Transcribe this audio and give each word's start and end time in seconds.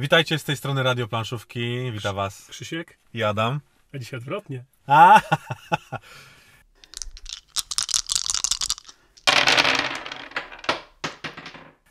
Witajcie 0.00 0.38
z 0.38 0.44
tej 0.44 0.56
strony 0.56 0.82
Radio 0.82 1.08
Planszówki. 1.08 1.92
Witam 1.92 2.16
Was 2.16 2.46
Krzysiek, 2.50 2.98
i 3.14 3.22
Adam. 3.22 3.60
a 3.94 3.98
dzisiaj 3.98 4.18
odwrotnie. 4.18 4.64
A! 4.86 5.20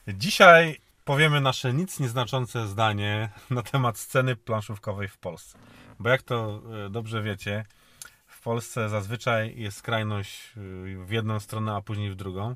Dzisiaj 0.08 0.78
powiemy 1.06 1.42
nasze 1.42 1.74
nic 1.74 2.00
nieznaczące 2.00 2.68
zdanie 2.68 3.30
na 3.50 3.62
temat 3.62 3.98
sceny 3.98 4.36
planszówkowej 4.36 5.08
w 5.08 5.18
Polsce. 5.18 5.58
Bo 6.00 6.10
jak 6.10 6.22
to 6.22 6.62
e, 6.86 6.90
dobrze 6.90 7.24
wiecie, 7.24 7.66
w 8.28 8.42
Polsce 8.42 8.90
zazwyczaj 8.90 9.54
jest 9.58 9.78
skrajność 9.78 10.54
e, 10.58 10.60
w 11.06 11.12
jedną 11.12 11.40
stronę, 11.40 11.76
a 11.76 11.82
później 11.82 12.12
w 12.12 12.16
drugą. 12.16 12.56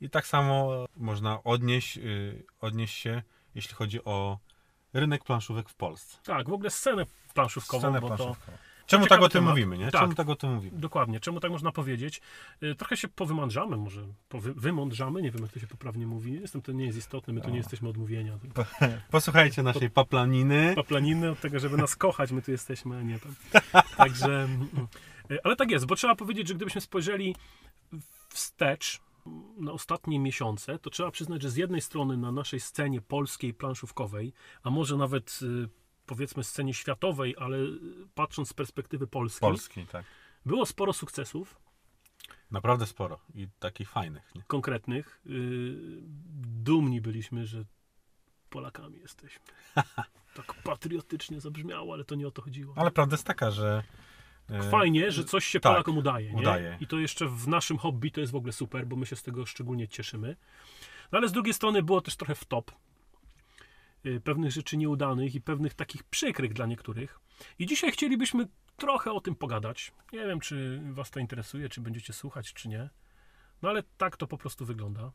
I 0.00 0.10
tak 0.10 0.26
samo 0.26 0.84
można 0.96 1.42
odnieść, 1.42 1.98
e, 1.98 2.00
odnieść 2.60 2.98
się, 2.98 3.22
jeśli 3.54 3.74
chodzi 3.74 4.04
o 4.04 4.38
rynek 4.92 5.24
planszówek 5.24 5.68
w 5.68 5.74
Polsce. 5.74 6.18
Tak, 6.24 6.48
w 6.48 6.52
ogóle 6.52 6.70
scenę 6.70 7.06
planszówkową, 7.34 7.80
Scenę 7.80 8.00
bo 8.00 8.08
to 8.08 8.16
planszówkową. 8.16 8.58
Czemu 8.86 9.06
tak 9.06 9.22
o 9.22 9.28
tym 9.28 9.40
temat. 9.40 9.50
mówimy, 9.50 9.78
nie? 9.78 9.90
Tak. 9.90 10.00
Czemu 10.00 10.14
tak 10.14 10.28
o 10.28 10.36
tym 10.36 10.54
mówimy? 10.54 10.78
dokładnie, 10.78 11.20
czemu 11.20 11.40
tak 11.40 11.50
można 11.50 11.72
powiedzieć? 11.72 12.20
Y, 12.62 12.74
Trochę 12.74 12.96
się 12.96 13.08
powymądrzamy, 13.08 13.76
może 13.76 14.02
powy, 14.28 14.54
wymądrzamy, 14.54 15.22
nie 15.22 15.30
wiem 15.30 15.42
jak 15.42 15.52
to 15.52 15.60
się 15.60 15.66
poprawnie 15.66 16.06
mówi. 16.06 16.32
Jestem, 16.40 16.62
to 16.62 16.72
nie 16.72 16.86
jest 16.86 16.98
istotne, 16.98 17.32
my 17.32 17.40
tu 17.40 17.50
nie 17.50 17.56
jesteśmy 17.56 17.88
od 17.88 17.96
mówienia. 17.96 18.38
Posłuchajcie 19.10 19.62
naszej 19.62 19.90
paplaniny. 19.90 20.72
Paplaniny 20.76 21.30
od 21.30 21.40
tego, 21.40 21.58
żeby 21.58 21.76
nas 21.76 21.96
kochać, 22.06 22.32
my 22.32 22.42
tu 22.42 22.50
jesteśmy, 22.50 22.98
a 22.98 23.02
nie 23.02 23.18
tam. 23.18 23.34
Także, 23.96 24.26
mm, 24.26 24.68
y, 25.30 25.38
ale 25.44 25.56
tak 25.56 25.70
jest, 25.70 25.86
bo 25.86 25.96
trzeba 25.96 26.14
powiedzieć, 26.14 26.48
że 26.48 26.54
gdybyśmy 26.54 26.80
spojrzeli 26.80 27.36
wstecz 28.28 29.00
na 29.56 29.72
ostatnie 29.72 30.18
miesiące, 30.18 30.78
to 30.78 30.90
trzeba 30.90 31.10
przyznać, 31.10 31.42
że 31.42 31.50
z 31.50 31.56
jednej 31.56 31.80
strony 31.80 32.16
na 32.16 32.32
naszej 32.32 32.60
scenie 32.60 33.00
polskiej 33.00 33.54
planszówkowej, 33.54 34.32
a 34.62 34.70
może 34.70 34.96
nawet 34.96 35.40
y, 35.42 35.68
powiedzmy 36.06 36.44
scenie 36.44 36.74
światowej, 36.74 37.34
ale 37.38 37.58
patrząc 38.14 38.48
z 38.48 38.52
perspektywy 38.52 39.06
polskiej, 39.06 39.48
Polski, 39.48 39.86
tak. 39.86 40.04
było 40.46 40.66
sporo 40.66 40.92
sukcesów 40.92 41.62
Naprawdę 42.50 42.86
sporo 42.86 43.18
i 43.34 43.48
takich 43.58 43.90
fajnych, 43.90 44.34
nie? 44.34 44.42
konkretnych. 44.46 45.20
Y, 45.26 45.30
Dumni 46.62 47.00
byliśmy, 47.00 47.46
że 47.46 47.64
Polakami 48.50 48.98
jesteśmy. 48.98 49.44
Tak 50.34 50.54
patriotycznie 50.62 51.40
zabrzmiało, 51.40 51.94
ale 51.94 52.04
to 52.04 52.14
nie 52.14 52.28
o 52.28 52.30
to 52.30 52.42
chodziło. 52.42 52.74
Ale 52.76 52.90
prawda 52.90 53.14
jest 53.14 53.26
taka, 53.26 53.50
że 53.50 53.82
Fajnie, 54.70 55.12
że 55.12 55.24
coś 55.24 55.44
się 55.44 55.60
tak, 55.60 55.72
Polakom 55.72 55.98
udaje, 55.98 56.32
nie? 56.32 56.40
udaje. 56.40 56.76
I 56.80 56.86
to 56.86 56.98
jeszcze 56.98 57.26
w 57.28 57.48
naszym 57.48 57.78
hobby 57.78 58.10
to 58.10 58.20
jest 58.20 58.32
w 58.32 58.36
ogóle 58.36 58.52
super, 58.52 58.86
bo 58.86 58.96
my 58.96 59.06
się 59.06 59.16
z 59.16 59.22
tego 59.22 59.46
szczególnie 59.46 59.88
cieszymy. 59.88 60.36
No 61.12 61.18
ale 61.18 61.28
z 61.28 61.32
drugiej 61.32 61.54
strony 61.54 61.82
było 61.82 62.00
też 62.00 62.16
trochę 62.16 62.34
w 62.34 62.44
top 62.44 62.72
y, 64.06 64.20
pewnych 64.20 64.50
rzeczy 64.50 64.76
nieudanych 64.76 65.34
i 65.34 65.40
pewnych 65.40 65.74
takich 65.74 66.04
przykrych 66.04 66.52
dla 66.52 66.66
niektórych. 66.66 67.20
I 67.58 67.66
dzisiaj 67.66 67.92
chcielibyśmy 67.92 68.48
trochę 68.76 69.12
o 69.12 69.20
tym 69.20 69.34
pogadać. 69.34 69.92
Nie 70.12 70.26
wiem, 70.26 70.40
czy 70.40 70.80
was 70.90 71.10
to 71.10 71.20
interesuje, 71.20 71.68
czy 71.68 71.80
będziecie 71.80 72.12
słuchać, 72.12 72.52
czy 72.52 72.68
nie. 72.68 72.90
No 73.62 73.68
ale 73.68 73.82
tak 73.98 74.16
to 74.16 74.26
po 74.26 74.38
prostu 74.38 74.64
wygląda. 74.64 75.12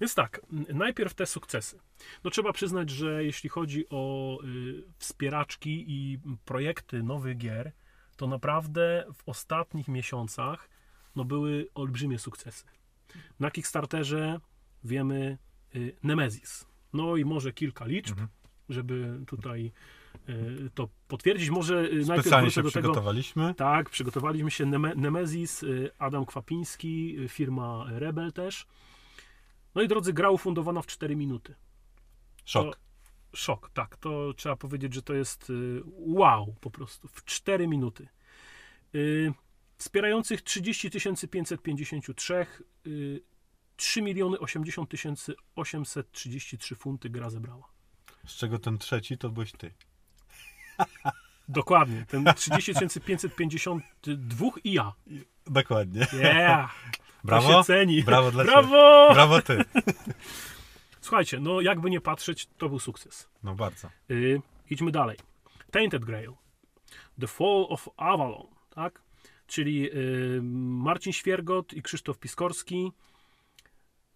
Więc 0.00 0.14
tak, 0.14 0.40
najpierw 0.68 1.14
te 1.14 1.26
sukcesy. 1.26 1.78
No 2.24 2.30
trzeba 2.30 2.52
przyznać, 2.52 2.90
że 2.90 3.24
jeśli 3.24 3.48
chodzi 3.48 3.84
o 3.90 4.38
y, 4.44 4.84
wspieraczki 4.98 5.84
i 5.88 6.18
projekty 6.44 7.02
nowych 7.02 7.36
gier, 7.36 7.72
to 8.16 8.26
naprawdę 8.26 9.04
w 9.14 9.28
ostatnich 9.28 9.88
miesiącach 9.88 10.68
no, 11.16 11.24
były 11.24 11.68
olbrzymie 11.74 12.18
sukcesy. 12.18 12.64
Na 13.40 13.50
Kickstarterze 13.50 14.40
wiemy 14.84 15.38
y, 15.76 15.96
Nemesis. 16.02 16.66
No 16.92 17.16
i 17.16 17.24
może 17.24 17.52
kilka 17.52 17.84
liczb, 17.84 18.10
Mhm. 18.10 18.28
żeby 18.68 19.20
tutaj 19.26 19.72
y, 20.28 20.70
to 20.74 20.88
potwierdzić. 21.08 21.50
Może 21.50 21.74
y, 21.74 21.92
najpierw 21.94 22.04
specjalnie 22.20 22.44
wrócę 22.50 22.54
się 22.54 22.62
do 22.62 22.70
tego. 22.70 22.82
przygotowaliśmy. 22.82 23.54
Tak, 23.54 23.90
przygotowaliśmy 23.90 24.50
się 24.50 24.66
Neme 24.66 24.94
Nemesis, 24.94 25.62
y, 25.62 25.90
Adam 25.98 26.26
Kwapiński, 26.26 27.16
y, 27.20 27.28
firma 27.28 27.84
Rebel 27.88 28.32
też. 28.32 28.66
No 29.74 29.82
i 29.82 29.88
drodzy, 29.88 30.12
gra 30.12 30.30
ufundowana 30.30 30.82
w 30.82 30.86
4 30.86 31.16
minuty. 31.16 31.54
Szok. 32.44 32.78
Szok, 33.36 33.70
tak. 33.70 33.96
To 33.96 34.34
trzeba 34.34 34.56
powiedzieć, 34.56 34.94
że 34.94 35.02
to 35.02 35.14
jest 35.14 35.50
y, 35.50 35.82
wow 35.96 36.54
po 36.60 36.70
prostu. 36.70 37.08
W 37.08 37.24
4 37.24 37.68
minuty. 37.68 38.08
Y, 38.94 39.32
Wspierających 39.78 40.42
30 40.42 40.90
553, 41.30 42.46
y, 42.86 43.20
3 43.76 44.02
miliony 44.02 44.38
80 44.38 44.90
833 45.56 46.74
funty 46.74 47.10
gra 47.10 47.30
zebrała. 47.30 47.68
Z 48.26 48.36
czego 48.36 48.58
ten 48.58 48.78
trzeci 48.78 49.18
to 49.18 49.30
byłeś 49.30 49.52
ty. 49.52 49.74
Dokładnie. 51.48 52.04
Ten 52.08 52.24
30 52.36 52.72
552 53.04 54.50
i 54.64 54.72
ja. 54.72 54.92
Dokładnie. 55.46 56.06
Yeah! 56.12 56.74
To 57.22 57.26
Brawo. 57.26 57.52
się 57.52 57.64
ceni. 57.64 58.02
Brawo 58.02 58.30
dla 58.30 58.44
Brawo! 58.44 58.68
ciebie. 58.68 59.14
Brawo 59.14 59.42
ty. 59.42 59.64
Słuchajcie, 61.06 61.40
no 61.40 61.60
jakby 61.60 61.90
nie 61.90 62.00
patrzeć, 62.00 62.46
to 62.58 62.68
był 62.68 62.78
sukces. 62.78 63.28
No 63.42 63.54
bardzo. 63.54 63.90
Y, 64.10 64.40
idźmy 64.70 64.90
dalej. 64.90 65.16
Tainted 65.70 66.04
Grail. 66.04 66.32
The 67.20 67.26
Fall 67.26 67.66
of 67.68 67.88
Avalon, 67.96 68.46
tak? 68.70 69.02
Czyli 69.46 69.90
y, 69.90 70.40
Marcin 70.42 71.12
Świergot 71.12 71.72
i 71.72 71.82
Krzysztof 71.82 72.18
Piskorski. 72.18 72.92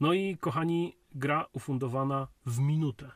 No 0.01 0.13
i 0.13 0.37
kochani, 0.37 0.97
gra 1.15 1.47
ufundowana 1.53 2.29
w 2.47 2.59
minutę. 2.59 3.11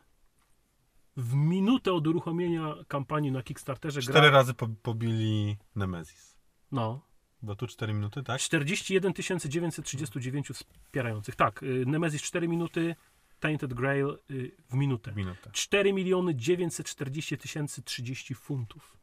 W 1.16 1.34
minutę 1.34 1.92
od 1.92 2.06
uruchomienia 2.06 2.74
kampanii 2.88 3.32
na 3.32 3.42
Kickstarterze 3.42 4.02
Cztery 4.02 4.20
gra. 4.20 4.30
razy 4.30 4.54
po, 4.54 4.68
pobili 4.82 5.56
Nemesis. 5.76 6.36
No, 6.72 7.00
Bo 7.42 7.56
tu 7.56 7.66
cztery 7.66 7.94
minuty, 7.94 8.22
tak? 8.22 8.40
41 8.40 9.12
939 9.48 10.48
wspierających. 10.48 11.36
Tak, 11.36 11.62
y, 11.62 11.84
Nemesis 11.86 12.22
4 12.22 12.48
minuty, 12.48 12.96
Tainted 13.44 13.74
Grail 13.74 14.18
y, 14.30 14.56
w 14.70 14.74
minutę. 14.74 15.12
Minutę. 15.16 15.50
4 15.52 15.92
miliony 15.92 16.34
940 16.34 17.38
tysięcy 17.38 17.82
30 17.82 18.34
funtów. 18.34 18.96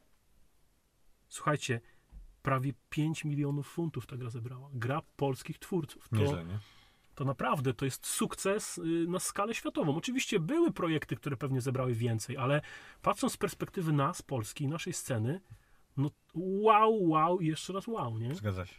Słuchajcie, 1.29 1.81
prawie 2.41 2.73
5 2.89 3.25
milionów 3.25 3.67
funtów 3.67 4.05
ta 4.05 4.17
gra 4.17 4.29
zebrała. 4.29 4.69
Gra 4.73 5.01
polskich 5.15 5.59
twórców. 5.59 6.09
To, 6.09 6.15
Nieźle, 6.15 6.45
nie? 6.45 6.59
to 7.15 7.25
naprawdę 7.25 7.73
to 7.73 7.85
jest 7.85 8.07
sukces 8.07 8.77
y, 8.77 8.81
na 9.07 9.19
skalę 9.19 9.53
światową. 9.53 9.95
Oczywiście 9.95 10.39
były 10.39 10.71
projekty, 10.71 11.15
które 11.15 11.37
pewnie 11.37 11.61
zebrały 11.61 11.93
więcej, 11.93 12.37
ale 12.37 12.61
patrząc 13.01 13.33
z 13.33 13.37
perspektywy 13.37 13.93
nas, 13.93 14.21
Polski, 14.21 14.67
naszej 14.67 14.93
sceny, 14.93 15.41
no 15.97 16.11
wow, 16.35 17.09
wow 17.09 17.39
i 17.39 17.47
jeszcze 17.47 17.73
raz 17.73 17.87
wow, 17.87 18.17
nie? 18.17 18.35
Zgadza 18.35 18.65
się. 18.65 18.75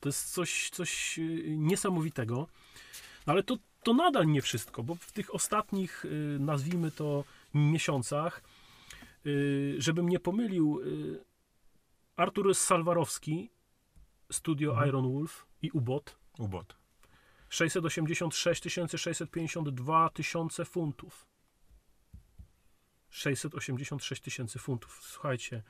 To 0.00 0.08
jest 0.08 0.32
coś, 0.32 0.70
coś 0.70 1.18
y, 1.18 1.56
niesamowitego. 1.58 2.48
Ale 3.26 3.42
to, 3.42 3.56
to 3.86 3.94
nadal 3.94 4.26
nie 4.26 4.42
wszystko, 4.42 4.82
bo 4.82 4.94
w 4.94 5.12
tych 5.12 5.34
ostatnich, 5.34 6.04
y, 6.04 6.36
nazwijmy 6.40 6.90
to, 6.90 7.24
miesiącach, 7.54 8.42
y, 9.26 9.74
żebym 9.78 10.08
nie 10.08 10.20
pomylił, 10.20 10.80
y, 10.80 11.24
Artur 12.16 12.54
Salwarowski, 12.54 13.50
studio 14.32 14.70
Mhm. 14.70 14.88
Iron 14.88 15.12
Wolf 15.12 15.46
i 15.62 15.70
UBOT, 15.70 16.16
Ubot. 16.38 16.76
686 17.48 18.62
652 18.96 20.10
tysiące 20.10 20.64
funtów. 20.64 21.26
686 23.10 24.22
tysięcy 24.22 24.58
funtów. 24.58 25.00
Słuchajcie, 25.02 25.62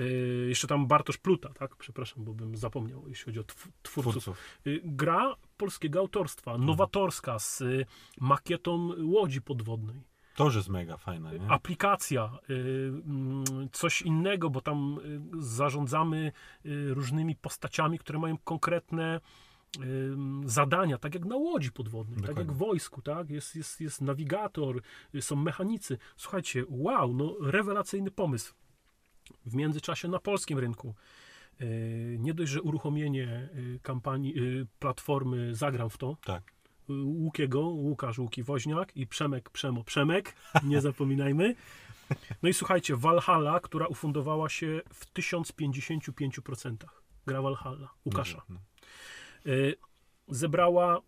y, 0.00 0.46
jeszcze 0.48 0.66
tam 0.66 0.86
Bartosz 0.86 1.16
Pluta, 1.18 1.48
tak? 1.48 1.76
Przepraszam, 1.76 2.24
bo 2.24 2.32
bym 2.34 2.56
zapomniał, 2.56 3.08
jeśli 3.08 3.24
chodzi 3.24 3.40
o 3.40 3.42
tw- 3.44 3.68
twórców. 3.82 4.12
Twórców. 4.22 4.38
Y, 4.66 4.80
Gra 4.84 5.36
polskiego 5.56 5.98
autorstwa, 6.00 6.58
nowatorska, 6.58 7.38
z 7.38 7.60
y, 7.60 7.86
makietą 8.20 8.90
łodzi 9.02 9.42
podwodnej. 9.42 10.02
To 10.36 10.44
już 10.44 10.56
jest 10.56 10.68
mega 10.68 10.96
fajne, 10.96 11.38
nie? 11.38 11.50
Aplikacja, 11.50 12.38
y, 12.50 12.54
mm, 13.06 13.44
coś 13.72 14.02
innego, 14.02 14.50
bo 14.50 14.60
tam 14.60 14.98
y, 15.38 15.42
zarządzamy 15.42 16.32
różnymi 16.88 17.36
postaciami, 17.36 17.98
które 17.98 18.18
mają 18.18 18.38
konkretne 18.38 19.20
zadania, 20.44 20.98
tak 20.98 21.14
jak 21.14 21.24
na 21.24 21.36
łodzi 21.36 21.72
podwodnej, 21.72 22.16
tak 22.16 22.26
Dokładnie. 22.26 22.50
jak 22.50 22.52
w 22.52 22.58
wojsku, 22.58 23.02
tak? 23.02 23.30
Jest, 23.30 23.56
jest, 23.56 23.80
jest 23.80 24.00
nawigator, 24.00 24.80
są 25.20 25.36
mechanicy. 25.36 25.98
Słuchajcie, 26.16 26.64
wow, 26.68 27.14
no 27.14 27.36
rewelacyjny 27.40 28.10
pomysł. 28.10 28.54
W 29.46 29.54
międzyczasie 29.54 30.08
na 30.08 30.18
polskim 30.18 30.58
rynku 30.58 30.94
nie 32.18 32.34
dość, 32.34 32.52
że 32.52 32.62
uruchomienie 32.62 33.48
y, 33.54 33.80
kampanii, 33.82 34.38
y, 34.38 34.66
platformy 34.78 35.54
Zagram 35.54 35.90
w 35.90 35.98
to, 35.98 36.16
Tak. 36.24 36.54
Łukiego, 37.04 37.60
Łukasz 37.60 38.18
Łuki 38.18 38.42
Woźniak 38.42 38.96
i 38.96 39.06
Przemek 39.06 39.50
Przemo 39.50 39.84
Przemek, 39.84 40.34
nie 40.64 40.80
zapominajmy. 40.80 41.54
No 42.42 42.48
i 42.48 42.54
słuchajcie, 42.54 42.96
Valhalla, 42.96 43.60
która 43.60 43.86
ufundowała 43.86 44.48
się 44.48 44.80
w 44.92 45.06
1055%. 45.12 46.76
Gra 47.26 47.42
Valhalla, 47.42 47.90
Łukasza. 48.04 48.42
No. 48.48 48.60
Y, 49.46 49.74
zebrała 50.28 51.00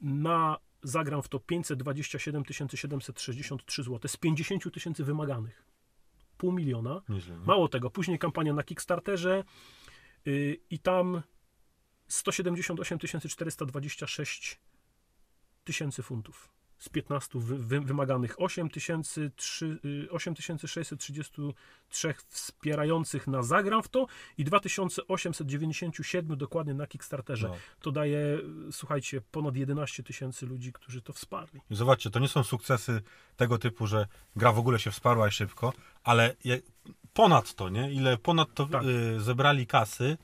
na 0.00 0.58
zagram 0.82 1.22
w 1.22 1.28
to 1.28 1.40
527 1.40 2.44
763 2.74 3.82
zł 3.82 4.00
z 4.06 4.16
50 4.16 4.72
tysięcy 4.72 5.04
wymaganych. 5.04 5.64
Pół 6.36 6.52
miliona. 6.52 7.02
Nie? 7.08 7.20
Mało 7.46 7.68
tego, 7.68 7.90
później 7.90 8.18
kampania 8.18 8.52
na 8.52 8.62
Kickstarterze 8.62 9.44
i 10.70 10.78
tam 10.78 11.22
178 12.08 12.98
426 13.28 14.60
tysięcy 15.64 16.02
funtów 16.02 16.54
z 16.78 16.88
15 16.88 17.38
wy, 17.38 17.58
wy, 17.58 17.80
wymaganych, 17.80 18.40
8 18.40 18.70
tysięcy 18.70 19.30
trzy- 19.36 19.78
y, 19.84 20.08
8633 20.10 22.14
wspierających 22.28 23.26
na 23.26 23.42
Zagram 23.42 23.82
w 23.82 23.88
to 23.88 24.06
i 24.38 24.44
2897 24.44 26.36
dokładnie 26.36 26.74
na 26.74 26.86
Kickstarterze. 26.86 27.48
No. 27.48 27.56
To 27.80 27.92
daje, 27.92 28.18
y, 28.68 28.72
słuchajcie, 28.72 29.20
ponad 29.30 29.56
11 29.56 30.02
tysięcy 30.02 30.46
ludzi, 30.46 30.72
którzy 30.72 31.02
to 31.02 31.12
wsparli. 31.12 31.60
Zobaczcie, 31.70 32.10
to 32.10 32.18
nie 32.18 32.28
są 32.28 32.44
sukcesy 32.44 33.02
tego 33.36 33.58
typu, 33.58 33.86
że 33.86 34.06
gra 34.36 34.52
w 34.52 34.58
ogóle 34.58 34.78
się 34.78 34.90
wsparła 34.90 35.28
i 35.28 35.30
szybko, 35.30 35.72
ale 36.02 36.36
ponad 37.14 37.54
to, 37.54 37.68
nie? 37.68 37.92
Ile 37.92 38.16
ponad 38.18 38.54
to 38.54 38.66
Tak. 38.66 38.82
y, 38.84 39.20
zebrali 39.20 39.66
kasy 39.66 40.16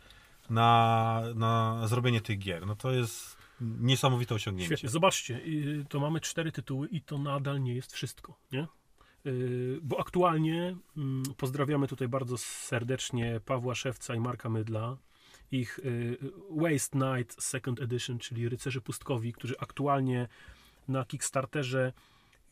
na, 0.51 1.23
na 1.35 1.81
zrobienie 1.89 2.21
tych 2.21 2.39
gier. 2.39 2.67
No 2.67 2.77
to 2.77 2.93
jest 2.93 3.37
niesamowite 3.61 4.35
osiągnięcie. 4.35 4.67
Świetnie. 4.77 4.89
Zobaczcie, 4.89 5.35
y, 5.37 5.85
to 5.89 6.01
mamy 6.01 6.21
cztery 6.21 6.53
tytuły 6.53 6.89
i 6.89 7.01
to 7.01 7.19
nadal 7.19 7.63
nie 7.63 7.75
jest 7.75 7.93
wszystko, 7.93 8.39
nie? 8.53 8.67
Y, 9.27 9.79
Bo 9.83 10.01
aktualnie 10.01 10.77
mm, 10.97 11.23
pozdrawiamy 11.37 11.89
tutaj 11.89 12.09
bardzo 12.09 12.39
serdecznie 12.39 13.41
Pawła 13.45 13.75
Szewca 13.75 14.15
i 14.15 14.21
Marka 14.21 14.49
Mydla. 14.49 14.97
Ich 15.53 15.79
y, 15.79 16.19
Waste 16.51 16.99
Night 16.99 17.43
Second 17.43 17.81
Edition, 17.81 18.19
czyli 18.19 18.49
Rycerzy 18.49 18.81
Pustkowi, 18.81 19.33
którzy 19.33 19.55
aktualnie 19.59 20.29
na 20.89 21.05
Kickstarterze 21.05 21.93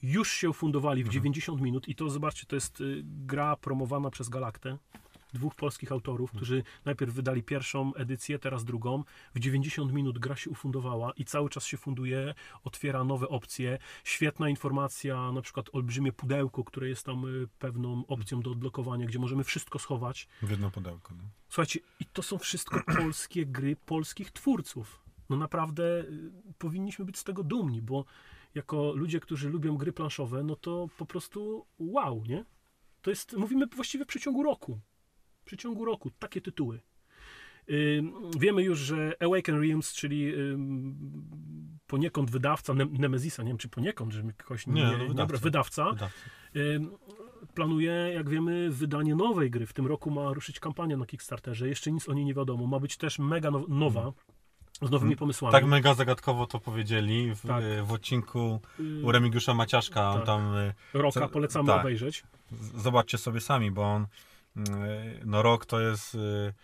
już 0.02 0.32
się 0.32 0.50
ufundowali 0.50 1.04
w 1.04 1.08
90 1.08 1.60
minut 1.60 1.88
i 1.88 1.94
to 1.94 2.10
zobaczcie, 2.10 2.46
to 2.46 2.56
jest 2.56 2.80
y, 2.80 3.02
gra 3.04 3.56
promowana 3.56 4.10
przez 4.10 4.28
Galaktę. 4.28 4.78
Dwóch 5.32 5.54
polskich 5.54 5.92
autorów, 5.92 6.32
którzy 6.32 6.62
najpierw 6.84 7.14
wydali 7.14 7.42
pierwszą 7.42 7.94
edycję, 7.94 8.38
teraz 8.38 8.64
drugą. 8.64 9.04
W 9.34 9.38
90 9.38 9.92
minut 9.92 10.18
gra 10.18 10.36
się 10.36 10.50
ufundowała 10.50 11.12
i 11.16 11.24
cały 11.24 11.50
czas 11.50 11.64
się 11.64 11.76
funduje, 11.76 12.34
otwiera 12.64 13.04
nowe 13.04 13.28
opcje. 13.28 13.78
Świetna 14.04 14.48
informacja, 14.48 15.32
na 15.32 15.42
przykład 15.42 15.66
olbrzymie 15.72 16.12
pudełko, 16.12 16.64
które 16.64 16.88
jest 16.88 17.06
tam 17.06 17.42
y, 17.42 17.48
pewną 17.58 18.04
opcją 18.06 18.40
do 18.40 18.50
odblokowania, 18.50 19.06
gdzie 19.06 19.18
możemy 19.18 19.44
wszystko 19.44 19.78
schować. 19.78 20.28
W 20.42 20.50
jedno 20.50 20.70
pudełko. 20.70 21.14
No. 21.14 21.24
Słuchajcie, 21.48 21.80
i 22.00 22.04
to 22.04 22.22
są 22.22 22.38
wszystko 22.38 22.80
polskie 22.98 23.46
gry 23.46 23.76
polskich 23.76 24.32
twórców. 24.32 25.07
No 25.28 25.36
naprawdę 25.36 25.82
y, 25.82 26.30
powinniśmy 26.58 27.04
być 27.04 27.18
z 27.18 27.24
tego 27.24 27.42
dumni, 27.44 27.82
bo 27.82 28.04
jako 28.54 28.92
ludzie, 28.92 29.20
którzy 29.20 29.50
lubią 29.50 29.76
gry 29.76 29.92
planszowe, 29.92 30.42
no 30.44 30.56
to 30.56 30.88
po 30.98 31.06
prostu 31.06 31.66
wow, 31.78 32.24
nie? 32.28 32.44
To 33.02 33.10
jest, 33.10 33.36
mówimy 33.36 33.66
właściwie 33.66 34.04
w 34.04 34.08
przeciągu 34.08 34.42
roku. 34.42 34.80
W 35.40 35.44
przeciągu 35.44 35.84
roku 35.84 36.10
takie 36.18 36.40
tytuły. 36.40 36.80
Ym, 37.70 38.12
Wiemy 38.38 38.62
już, 38.62 38.78
że 38.78 39.12
Awaken 39.20 39.60
Realms, 39.60 39.92
czyli 39.92 40.34
ym, 40.34 40.96
poniekąd 41.86 42.30
wydawca 42.30 42.74
Nem- 42.74 42.96
Nemezisa, 42.96 43.42
nie 43.42 43.48
wiem 43.48 43.58
czy 43.58 43.68
poniekąd, 43.68 44.12
że 44.12 44.22
kogoś 44.44 44.66
nie, 44.66 44.72
Nie, 44.72 44.96
no 44.98 45.08
wydawca. 45.08 45.36
wydawca, 45.38 45.90
Wydawcy. 45.92 46.16
Ym, 46.56 46.90
planuje, 47.54 47.90
jak 47.92 48.28
wiemy, 48.30 48.70
wydanie 48.70 49.14
nowej 49.14 49.50
gry. 49.50 49.66
W 49.66 49.72
tym 49.72 49.86
roku 49.86 50.10
ma 50.10 50.32
ruszyć 50.32 50.60
kampania 50.60 50.96
na 50.96 51.06
Kickstarterze. 51.06 51.68
Jeszcze 51.68 51.92
nic 51.92 52.08
o 52.08 52.14
niej 52.14 52.24
nie 52.24 52.34
wiadomo. 52.34 52.66
Ma 52.66 52.80
być 52.80 52.96
też 52.96 53.18
mega 53.18 53.50
now- 53.50 53.68
nowa, 53.68 54.12
z 54.82 54.90
nowymi 54.90 55.16
pomysłami. 55.16 55.52
Tak 55.52 55.64
mega 55.64 55.94
zagadkowo 55.94 56.46
to 56.46 56.60
powiedzieli 56.60 57.34
w, 57.34 57.46
Tak. 57.46 57.64
w 57.84 57.92
odcinku 57.92 58.60
Y, 58.80 59.00
u 59.04 59.12
Remigiusza 59.12 59.54
Maciaszka. 59.54 60.12
Tak. 60.14 60.26
tam 60.26 60.54
y, 60.56 60.74
Roka 60.92 61.20
co- 61.20 61.28
polecamy 61.28 61.66
tak. 61.68 61.80
obejrzeć. 61.80 62.22
zobaczcie 62.76 63.18
sobie 63.18 63.40
sami, 63.40 63.70
bo 63.70 63.82
on 63.82 64.02
y, 64.56 64.60
no 65.24 65.42
rok 65.42 65.66
to 65.66 65.80
jest 65.80 66.14
y, 66.14 66.54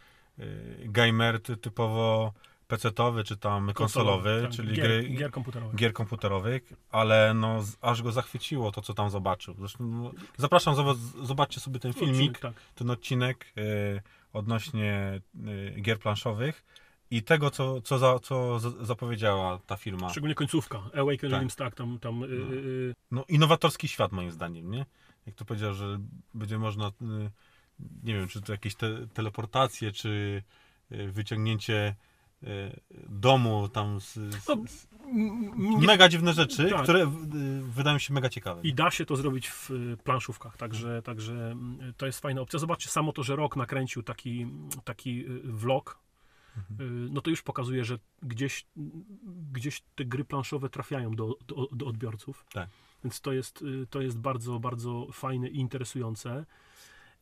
gamer 0.85 1.43
ty, 1.43 1.57
typowo 1.57 2.33
PC-towy 2.69 3.25
czy 3.25 3.37
tam 3.37 3.73
konsolowy, 3.75 4.41
tak. 4.43 4.51
czyli 4.53 4.75
gier, 4.75 4.85
gry, 4.87 5.09
gier 5.09 5.31
komputerowych. 5.31 5.77
gier 5.77 5.93
komputerowych, 5.93 6.73
ale 6.91 7.35
no 7.35 7.63
aż 7.81 8.03
go 8.03 8.13
zachwyciło 8.13 8.73
to, 8.73 8.81
co 8.83 8.95
tam 8.95 9.11
zobaczył. 9.11 9.55
Zresztą 9.59 9.85
no, 9.85 10.11
zapraszam, 10.37 10.75
zob- 10.75 11.27
zobaczcie 11.27 11.61
sobie 11.61 11.79
ten 11.81 11.93
filmik, 11.93 12.31
Odcinek, 12.31 12.39
tak. 12.39 12.53
ten 12.75 12.91
odcinek 12.91 13.53
y, 13.59 14.01
odnośnie 14.33 15.21
y, 15.77 15.81
gier 15.81 15.99
planszowych 15.99 16.65
i 17.11 17.23
tego, 17.23 17.51
co, 17.51 17.81
co, 17.81 17.99
za, 17.99 18.19
co 18.19 18.59
zapowiedziała 18.61 19.59
ta 19.59 19.77
firma. 19.77 20.11
Szczególnie 20.11 20.35
końcówka. 20.35 20.79
Awaken 21.01 21.31
Tak. 21.31 21.55
Tak, 21.55 21.75
tam, 21.75 21.99
tam 21.99 22.23
y, 22.23 22.29
No. 22.29 22.35
y, 22.55 22.57
y, 22.57 22.95
No, 23.11 23.25
innowatorski 23.29 23.89
świat 23.89 24.13
moim 24.13 24.31
zdaniem, 24.31 24.71
nie? 24.71 24.87
Jak 25.27 25.35
to 25.35 25.45
powiedział, 25.45 25.75
że 25.75 25.99
będzie 26.35 26.59
można, 26.59 26.89
y, 26.89 27.31
nie 28.03 28.15
wiem, 28.15 28.29
czy 28.29 28.43
to 28.43 28.53
jakieś 28.53 28.75
te, 28.75 29.07
teleportacje, 29.09 29.93
czy 29.93 30.43
wyciągnięcie 30.91 31.97
domu 33.09 33.69
tam 33.69 34.01
z, 34.01 34.13
z, 34.13 34.49
No, 34.49 34.57
z 35.81 35.87
mega 35.87 36.09
dziwne 36.09 36.33
rzeczy, 36.33 36.71
Tak. 36.71 36.83
które 36.83 37.13
wydają 37.63 37.99
się 37.99 38.15
mega 38.15 38.29
ciekawe. 38.29 38.61
I 38.63 38.75
da 38.75 38.91
się 38.91 39.05
to 39.07 39.17
zrobić 39.17 39.49
w 39.49 39.71
planszówkach, 40.05 40.57
także, 40.57 41.03
także 41.03 41.33
mm, 41.33 41.95
to 41.97 42.07
jest 42.07 42.21
fajna 42.21 42.41
opcja. 42.41 42.59
Zobaczcie, 42.59 42.89
samo 42.89 43.13
to, 43.13 43.23
że 43.23 43.37
Rok 43.37 43.57
nakręcił 43.57 44.03
taki, 44.03 44.47
taki 44.85 45.25
vlog, 45.45 45.99
no 47.11 47.21
to 47.21 47.31
już 47.31 47.43
pokazuje, 47.43 47.85
że 47.85 47.99
gdzieś, 48.23 48.67
gdzieś 49.53 49.83
te 49.95 50.05
gry 50.05 50.25
planszowe 50.25 50.69
trafiają 50.71 51.15
do, 51.15 51.37
do, 51.47 51.69
do 51.73 51.87
odbiorców. 51.87 52.45
Tak. 52.53 52.69
Więc 53.05 53.21
to 53.21 53.33
jest, 53.33 53.63
y, 53.63 53.87
to 53.91 54.01
jest 54.01 54.19
bardzo, 54.19 54.61
bardzo 54.61 55.07
fajne 55.13 55.49
i 55.49 55.57
interesujące. 55.57 56.47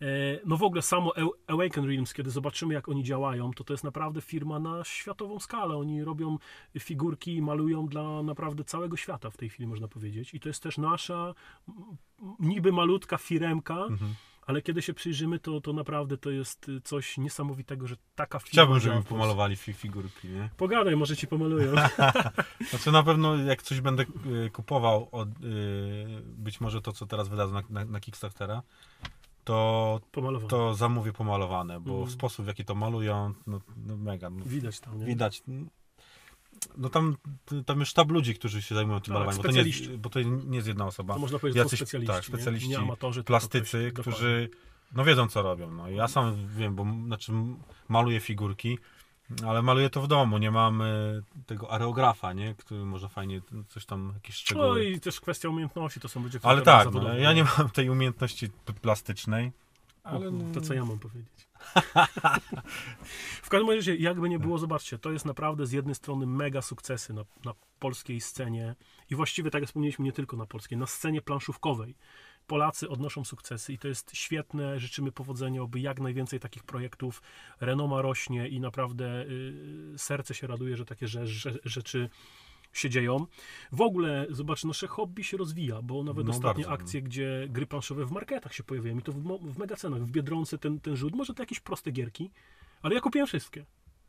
E, 0.00 0.04
No 0.46 0.56
w 0.56 0.62
ogóle 0.62 0.82
samo 0.82 1.12
Aw- 1.16 1.30
Awaken 1.46 1.84
Realms, 1.86 2.14
kiedy 2.14 2.30
zobaczymy 2.30 2.74
jak 2.74 2.88
oni 2.88 3.04
działają, 3.04 3.50
to 3.52 3.64
to 3.64 3.72
jest 3.74 3.84
naprawdę 3.84 4.20
firma 4.20 4.58
na 4.58 4.84
światową 4.84 5.38
skalę. 5.40 5.76
Oni 5.76 6.04
robią 6.04 6.38
figurki 6.78 7.36
i 7.36 7.42
malują 7.42 7.86
dla 7.86 8.22
naprawdę 8.22 8.64
całego 8.64 8.96
świata 8.96 9.30
w 9.30 9.36
tej 9.36 9.48
chwili 9.48 9.66
można 9.66 9.88
powiedzieć. 9.88 10.34
I 10.34 10.40
to 10.40 10.48
jest 10.48 10.62
też 10.62 10.78
nasza 10.78 11.34
niby 12.38 12.72
malutka 12.72 13.18
firemka, 13.18 13.76
Mhm. 13.84 14.14
Ale 14.46 14.62
kiedy 14.62 14.82
się 14.82 14.94
przyjrzymy, 14.94 15.38
to, 15.38 15.60
to 15.60 15.72
naprawdę 15.72 16.16
to 16.18 16.30
jest 16.30 16.68
y, 16.68 16.80
coś 16.80 17.18
niesamowitego, 17.18 17.86
że 17.86 17.96
taka 18.14 18.38
firma 18.38 18.50
Chciałbym, 18.52 18.80
żeby 18.80 18.96
mi 18.96 19.02
pomalowali 19.02 19.56
fi 19.56 19.72
figurki, 19.72 20.28
nie? 20.28 20.48
Pogadaj, 20.56 20.96
może 20.96 21.16
ci 21.16 21.26
pomalują. 21.26 21.72
Znaczy 22.70 22.92
na 22.92 23.02
pewno 23.02 23.36
jak 23.36 23.62
coś 23.62 23.80
będę 23.80 24.02
y, 24.46 24.50
kupował, 24.50 25.08
od, 25.12 25.28
y, 25.28 26.22
być 26.24 26.60
może 26.60 26.82
to, 26.82 26.92
co 26.92 27.06
teraz 27.06 27.28
wydadzą 27.28 27.52
na, 27.54 27.62
na, 27.70 27.84
na 27.84 28.00
Kickstartera, 28.00 28.62
to, 29.44 30.00
Pomalowane. 30.12 30.48
to 30.48 30.74
zamówię 30.74 31.12
pomalowane, 31.12 31.80
bo 31.80 31.92
Mhm. 31.92 32.10
sposób 32.10 32.44
w 32.44 32.48
jaki 32.48 32.64
to 32.64 32.74
malują, 32.74 33.34
no, 33.46 33.60
no 33.86 33.96
mega. 33.96 34.30
No, 34.30 34.44
Widać 34.44 34.80
tam, 34.80 34.98
nie? 34.98 35.06
widać. 35.06 35.42
No 35.46 35.66
tam, 36.92 37.16
tam 37.66 37.80
jest 37.80 37.90
sztab 37.90 38.10
ludzi, 38.10 38.34
którzy 38.34 38.62
się 38.62 38.74
zajmują 38.74 39.00
tym 39.00 39.14
Tak, 39.14 39.14
malowaniem, 39.14 39.36
bo 39.42 39.48
to, 39.48 39.52
nie 39.54 39.62
jest, 39.62 39.96
bo 39.96 40.10
to 40.10 40.20
nie 40.22 40.56
jest 40.56 40.68
jedna 40.68 40.86
osoba. 40.86 41.14
To 41.14 41.20
można 41.20 41.38
powiedzieć, 41.38 41.62
Jacyś- 41.64 41.70
są 41.70 41.76
specjaliści. 41.76 42.14
tak, 42.14 42.24
specjaliści, 42.24 42.68
nie? 42.68 42.76
nie 42.76 42.82
amatorzy, 42.82 43.24
Plastycy, 43.24 43.92
którzy 44.00 44.50
no 44.94 45.04
wiedzą 45.04 45.28
co 45.28 45.42
robią. 45.42 45.70
No, 45.70 45.88
ja 45.90 46.08
sam 46.08 46.46
wiem, 46.56 46.74
bo 46.76 46.86
znaczy 47.06 47.32
maluję 47.88 48.20
figurki, 48.20 48.78
ale 49.46 49.62
maluję 49.62 49.90
to 49.90 50.02
w 50.02 50.08
domu, 50.08 50.38
nie 50.38 50.50
mam 50.50 50.82
y, 50.82 51.22
tego 51.46 51.70
areografa, 51.70 52.32
nie? 52.32 52.54
Który 52.54 52.84
może 52.84 53.08
fajnie 53.08 53.42
coś 53.68 53.86
tam, 53.86 54.10
jakieś 54.14 54.36
No 54.36 54.40
szczegóły. 54.40 54.84
i 54.84 55.00
też 55.00 55.20
kwestia 55.20 55.48
umiejętności, 55.48 56.00
to 56.00 56.08
są 56.08 56.22
ludzie, 56.22 56.38
którzy 56.38 56.50
Ale 56.52 56.60
to 56.60 56.64
tak, 56.64 56.92
no, 56.92 57.14
ja 57.18 57.32
nie 57.32 57.44
mam 57.58 57.70
tej 57.70 57.90
umiejętności 57.90 58.50
plastycznej. 58.82 59.52
Ale 60.04 60.30
no, 60.30 60.54
To 60.54 60.60
co 60.60 60.74
ja 60.74 60.84
mam 60.84 60.98
powiedzieć? 60.98 61.48
W 63.42 63.48
każdym 63.48 63.70
razie, 63.70 63.96
jakby 63.96 64.28
nie 64.28 64.38
było, 64.38 64.58
zobaczcie, 64.58 64.98
to 64.98 65.12
jest 65.12 65.24
naprawdę 65.24 65.66
z 65.66 65.72
jednej 65.72 65.94
strony 65.94 66.26
mega 66.26 66.62
sukcesy 66.62 67.12
na, 67.12 67.24
na 67.44 67.54
polskiej 67.78 68.20
scenie 68.20 68.74
i 69.10 69.14
właściwie, 69.14 69.50
tak 69.50 69.62
jak 69.62 69.68
wspomnieliśmy, 69.68 70.04
nie 70.04 70.12
tylko 70.12 70.36
na 70.36 70.46
polskiej, 70.46 70.78
na 70.78 70.86
scenie 70.86 71.22
planszówkowej. 71.22 71.94
Polacy 72.46 72.88
odnoszą 72.88 73.24
sukcesy 73.24 73.72
i 73.72 73.78
to 73.78 73.88
jest 73.88 74.16
świetne. 74.16 74.80
Życzymy 74.80 75.12
powodzenia, 75.12 75.62
aby 75.62 75.80
jak 75.80 76.00
najwięcej 76.00 76.40
takich 76.40 76.64
projektów. 76.64 77.22
Renoma 77.60 78.02
rośnie 78.02 78.48
i 78.48 78.60
naprawdę 78.60 79.22
y, 79.22 79.94
serce 79.96 80.34
się 80.34 80.46
raduje, 80.46 80.76
że 80.76 80.84
takie 80.84 81.06
rze- 81.06 81.26
rze- 81.26 81.58
rzeczy 81.64 82.10
się 82.72 82.90
dzieją. 82.90 83.26
W 83.72 83.80
ogóle, 83.80 84.26
zobacz, 84.30 84.64
nasze 84.64 84.86
hobby 84.86 85.24
się 85.24 85.36
rozwija, 85.36 85.82
bo 85.82 86.02
nawet 86.04 86.26
No 86.26 86.30
ostatnie 86.32 86.64
bardzo. 86.64 86.82
akcje, 86.82 87.02
gdzie 87.02 87.46
gry 87.50 87.66
planszowe 87.66 88.06
w 88.06 88.10
marketach 88.12 88.54
się 88.54 88.62
pojawiają 88.64 88.98
i 88.98 89.02
to 89.02 89.12
w, 89.12 89.38
w 89.52 89.58
megacenach, 89.58 90.02
w 90.02 90.10
Biedronce 90.10 90.58
ten, 90.58 90.80
ten 90.80 90.96
rzut, 90.96 91.14
może 91.14 91.34
to 91.34 91.42
jakieś 91.42 91.60
proste 91.60 91.90
gierki, 91.90 92.30
ale 92.82 92.94
ja 92.94 93.00
kupiłem 93.00 93.26
wszystkie. 93.26 93.64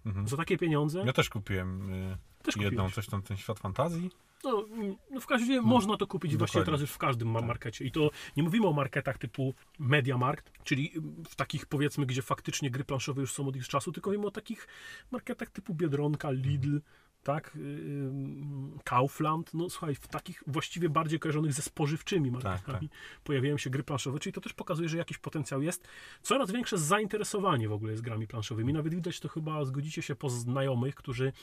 mhm. 0.05 0.27
Za 0.27 0.37
takie 0.37 0.57
pieniądze 0.57 1.03
Ja 1.05 1.13
też 1.13 1.29
kupiłem 1.29 1.93
y, 1.93 2.17
też 2.43 2.55
jedną, 2.55 2.69
kupiłeś. 2.69 2.93
coś 2.93 3.07
tam, 3.07 3.21
ten 3.21 3.37
świat 3.37 3.59
fantazji. 3.59 4.09
No, 4.43 4.65
no 5.11 5.19
w 5.19 5.25
każdym 5.27 5.49
razie 5.49 5.61
można 5.61 5.97
to 5.97 6.07
kupić 6.07 6.37
właściwie 6.37 6.59
dokładnie. 6.61 6.65
teraz 6.65 6.81
już 6.81 6.91
w 6.91 6.97
każdym 6.97 7.33
Tak. 7.33 7.45
markecie. 7.45 7.85
I 7.85 7.91
to 7.91 8.09
nie 8.37 8.43
mówimy 8.43 8.67
o 8.67 8.73
marketach 8.73 9.17
typu 9.17 9.53
Mediamarkt, 9.79 10.51
czyli 10.63 10.91
mm, 10.97 11.23
w 11.29 11.35
takich 11.35 11.65
powiedzmy, 11.65 12.05
gdzie 12.05 12.21
faktycznie 12.21 12.71
gry 12.71 12.83
planszowe 12.83 13.21
już 13.21 13.33
są 13.33 13.47
od 13.47 13.55
ich 13.55 13.67
czasu, 13.67 13.91
tylko 13.91 14.09
mówimy 14.09 14.27
o 14.27 14.31
takich 14.31 14.67
marketach 15.11 15.49
typu 15.49 15.73
Biedronka, 15.75 16.31
Lidl, 16.31 16.77
tak, 17.23 17.55
ym, 17.55 18.79
Kaufland, 18.83 19.53
no 19.53 19.69
słuchaj, 19.69 19.95
w 19.95 20.07
takich 20.07 20.43
właściwie 20.47 20.89
bardziej 20.89 21.19
kojarzonych 21.19 21.53
ze 21.53 21.61
spożywczymi 21.61 22.31
marketami 22.31 22.89
pojawiają 23.23 23.57
się 23.57 23.69
gry 23.69 23.83
planszowe, 23.83 24.19
czyli 24.19 24.33
to 24.33 24.41
też 24.41 24.53
pokazuje, 24.53 24.89
że 24.89 24.97
jakiś 24.97 25.17
potencjał 25.17 25.61
jest. 25.61 25.87
Coraz 26.21 26.51
większe 26.51 26.77
zainteresowanie 26.77 27.69
w 27.69 27.73
ogóle 27.73 27.91
jest 27.91 28.03
grami 28.03 28.27
planszowymi. 28.27 28.73
Nawet 28.73 28.95
widać 28.95 29.19
to 29.19 29.29
chyba, 29.29 29.65
zgodzicie 29.65 30.01
się, 30.01 30.15
po 30.15 30.29
znajomych, 30.29 30.95
którzy 30.95 31.33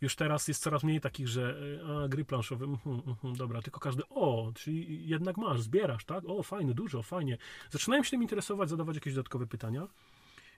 już 0.00 0.16
teraz 0.16 0.48
jest 0.48 0.62
coraz 0.62 0.82
mniej 0.82 1.00
takich, 1.00 1.28
że 1.28 1.56
e, 1.80 2.04
a, 2.04 2.08
gry 2.08 2.24
planszowe, 2.24 2.64
mhm, 2.64 3.02
mhm, 3.06 3.36
dobra, 3.36 3.62
tylko 3.62 3.80
każdy, 3.80 4.02
o, 4.10 4.52
czyli 4.54 5.08
jednak 5.08 5.36
masz, 5.36 5.60
zbierasz, 5.60 6.04
tak? 6.04 6.24
O, 6.26 6.42
fajne, 6.42 6.74
dużo, 6.74 7.02
fajnie. 7.02 7.38
Zaczynają 7.70 8.02
się 8.02 8.10
tym 8.10 8.22
interesować, 8.22 8.70
zadawać 8.70 8.94
jakieś 8.94 9.14
dodatkowe 9.14 9.46
pytania. 9.46 9.88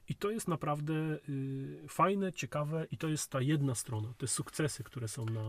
I 0.09 0.15
to 0.15 0.31
jest 0.31 0.49
naprawdę 0.49 0.93
y, 1.29 1.89
fajne, 1.89 2.33
ciekawe 2.33 2.87
i 2.91 2.99
to 2.99 3.09
jest 3.09 3.31
ta 3.31 3.41
jedna 3.41 3.75
strona, 3.75 4.09
te 4.19 4.27
sukcesy, 4.27 4.85
które 4.85 5.09
są 5.09 5.25
na 5.27 5.41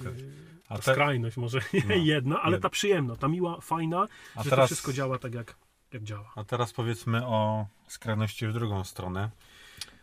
Okej. 0.00 0.22
y, 0.22 0.32
A 0.68 0.78
te- 0.78 0.92
skrajność, 0.92 1.36
może 1.36 1.60
No, 1.88 1.94
jedna, 1.94 2.42
ale 2.42 2.52
jedna. 2.56 2.68
ta 2.68 2.70
przyjemna, 2.70 3.16
ta 3.16 3.28
miła, 3.28 3.60
fajna, 3.60 4.08
A 4.34 4.42
że 4.42 4.50
to 4.50 4.56
teraz, 4.56 4.66
wszystko 4.68 4.92
działa 4.92 5.18
tak, 5.18 5.34
jak, 5.34 5.56
jak 5.92 6.02
działa. 6.02 6.32
a 6.36 6.44
teraz 6.44 6.72
powiedzmy 6.72 7.26
o 7.26 7.66
skrajności 7.88 8.46
w 8.46 8.52
drugą 8.52 8.84
stronę, 8.84 9.30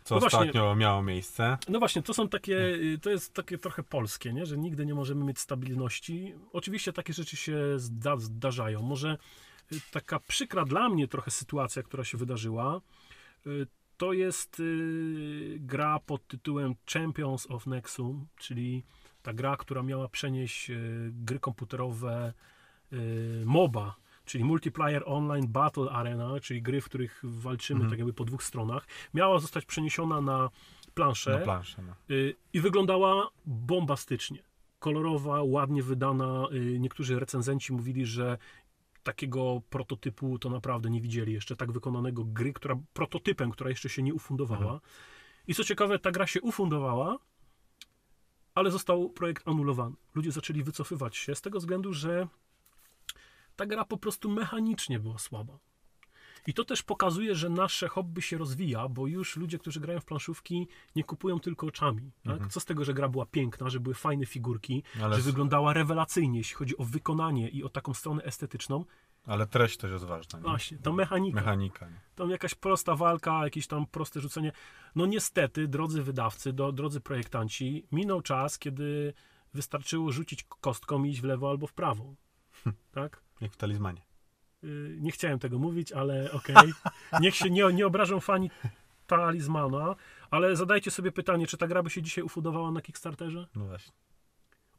co 0.04 0.14
No 0.14 0.20
właśnie. 0.20 0.38
ostatnio 0.38 0.74
miało 0.76 1.02
miejsce. 1.02 1.58
No 1.68 1.78
właśnie, 1.78 2.02
to 2.02 2.14
są 2.14 2.28
takie, 2.28 2.56
y, 2.74 2.98
to 3.02 3.10
jest 3.10 3.34
takie 3.34 3.58
trochę 3.58 3.82
polskie, 3.82 4.32
nie? 4.32 4.46
że 4.46 4.58
nigdy 4.58 4.86
nie 4.86 4.94
możemy 4.94 5.24
mieć 5.24 5.38
stabilności. 5.38 6.34
Oczywiście 6.52 6.92
takie 6.92 7.12
rzeczy 7.12 7.36
się 7.36 7.78
zda, 7.78 8.16
zdarzają. 8.16 8.82
Może 8.82 9.18
y, 9.72 9.80
taka 9.90 10.20
przykra 10.20 10.64
dla 10.64 10.88
mnie 10.88 11.08
trochę 11.08 11.30
sytuacja, 11.30 11.82
która 11.82 12.04
się 12.04 12.18
wydarzyła, 12.18 12.80
to 13.96 14.12
jest 14.12 14.60
y, 14.60 15.56
gra 15.60 15.98
pod 15.98 16.26
tytułem 16.26 16.74
Champions 16.92 17.46
of 17.50 17.66
Nexum, 17.66 18.26
czyli 18.38 18.82
ta 19.22 19.32
gra, 19.32 19.56
która 19.56 19.82
miała 19.82 20.08
przenieść 20.08 20.70
y, 20.70 21.10
gry 21.12 21.38
komputerowe 21.38 22.32
y, 22.92 23.42
MOBA, 23.46 23.94
czyli 24.24 24.44
Multiplayer 24.44 25.02
Online 25.06 25.48
Battle 25.48 25.90
Arena, 25.90 26.40
czyli 26.42 26.62
gry, 26.62 26.80
w 26.80 26.84
których 26.84 27.20
walczymy 27.24 27.76
Mhm. 27.78 27.90
tak 27.90 27.98
jakby 27.98 28.12
po 28.12 28.24
dwóch 28.24 28.42
stronach, 28.42 28.86
miała 29.14 29.38
zostać 29.38 29.64
przeniesiona 29.64 30.20
na 30.20 30.50
planszę 30.94 31.30
Na 31.38 31.38
planszę. 31.44 31.82
No. 31.82 31.94
y, 32.16 32.36
i 32.52 32.60
wyglądała 32.60 33.28
bombastycznie. 33.46 34.42
Kolorowa, 34.78 35.42
ładnie 35.42 35.82
wydana. 35.82 36.46
y, 36.52 36.78
Niektórzy 36.80 37.20
recenzenci 37.20 37.72
mówili, 37.72 38.06
że 38.06 38.38
takiego 39.02 39.62
prototypu 39.70 40.38
to 40.38 40.50
naprawdę 40.50 40.90
nie 40.90 41.00
widzieli 41.00 41.32
jeszcze, 41.32 41.56
tak 41.56 41.72
wykonanego 41.72 42.24
gry, 42.24 42.52
która 42.52 42.76
prototypem, 42.92 43.50
która 43.50 43.70
jeszcze 43.70 43.88
się 43.88 44.02
nie 44.02 44.14
ufundowała. 44.14 44.72
Mhm. 44.72 44.80
I 45.46 45.54
co 45.54 45.64
ciekawe, 45.64 45.98
ta 45.98 46.10
gra 46.10 46.26
się 46.26 46.40
ufundowała, 46.40 47.18
ale 48.54 48.70
został 48.70 49.10
projekt 49.10 49.48
anulowany. 49.48 49.96
Ludzie 50.14 50.32
zaczęli 50.32 50.62
wycofywać 50.62 51.16
się 51.16 51.34
z 51.34 51.40
tego 51.40 51.58
względu, 51.58 51.92
że 51.92 52.28
ta 53.56 53.66
gra 53.66 53.84
po 53.84 53.96
prostu 53.96 54.30
mechanicznie 54.30 55.00
była 55.00 55.18
słaba. 55.18 55.58
I 56.46 56.54
to 56.54 56.64
też 56.64 56.82
pokazuje, 56.82 57.34
że 57.34 57.48
nasze 57.48 57.88
hobby 57.88 58.22
się 58.22 58.38
rozwija, 58.38 58.88
bo 58.88 59.06
już 59.06 59.36
ludzie, 59.36 59.58
którzy 59.58 59.80
grają 59.80 60.00
w 60.00 60.04
planszówki, 60.04 60.68
nie 60.96 61.04
kupują 61.04 61.40
tylko 61.40 61.66
oczami. 61.66 62.12
Tak? 62.24 62.32
Mhm. 62.32 62.50
Co 62.50 62.60
z 62.60 62.64
tego, 62.64 62.84
że 62.84 62.94
gra 62.94 63.08
była 63.08 63.26
piękna, 63.26 63.68
że 63.70 63.80
były 63.80 63.94
fajne 63.94 64.26
figurki, 64.26 64.82
Ale, 65.02 65.16
że 65.16 65.22
wyglądała 65.22 65.72
rewelacyjnie, 65.72 66.38
jeśli 66.38 66.56
chodzi 66.56 66.76
o 66.78 66.84
wykonanie 66.84 67.48
i 67.48 67.64
o 67.64 67.68
taką 67.68 67.94
stronę 67.94 68.22
estetyczną. 68.22 68.84
ale 69.26 69.46
treść 69.46 69.76
też 69.76 69.90
jest 69.90 70.04
ważna. 70.04 70.38
Nie? 70.38 70.42
Właśnie, 70.42 70.78
ta 70.78 70.92
mechanika. 70.92 71.36
Mechanika. 71.40 71.88
Nie? 71.88 72.00
Tam 72.14 72.30
jakaś 72.30 72.54
prosta 72.54 72.96
walka, 72.96 73.44
jakieś 73.44 73.66
tam 73.66 73.86
proste 73.86 74.20
rzucenie. 74.20 74.52
No 74.94 75.06
niestety, 75.06 75.68
drodzy 75.68 76.02
wydawcy, 76.02 76.52
do, 76.52 76.72
drodzy 76.72 77.00
projektanci, 77.00 77.86
minął 77.92 78.22
czas, 78.22 78.58
kiedy 78.58 79.12
wystarczyło 79.54 80.12
rzucić 80.12 80.44
kostką 80.60 81.04
i 81.04 81.10
iść 81.10 81.20
w 81.20 81.24
lewo 81.24 81.50
albo 81.50 81.66
w 81.66 81.72
prawo. 81.72 82.14
Tak? 82.92 83.22
Jak 83.40 83.52
w 83.52 83.56
talizmanie. 83.56 84.02
Yy, 84.62 84.96
Nie 85.00 85.12
chciałem 85.12 85.38
tego 85.38 85.58
mówić, 85.58 85.92
ale 85.92 86.32
okej. 86.32 86.72
Niech 87.20 87.34
się 87.34 87.50
nie, 87.50 87.72
nie 87.72 87.86
obrażą 87.86 88.20
fani 88.20 88.50
talizmana, 89.06 89.96
ale 90.30 90.56
zadajcie 90.56 90.90
sobie 90.90 91.12
pytanie, 91.12 91.46
czy 91.46 91.56
ta 91.56 91.66
gra 91.66 91.82
by 91.82 91.90
się 91.90 92.02
dzisiaj 92.02 92.24
ufundowała 92.24 92.70
na 92.70 92.80
Kickstarterze? 92.80 93.46
No 93.56 93.64
właśnie. 93.66 93.92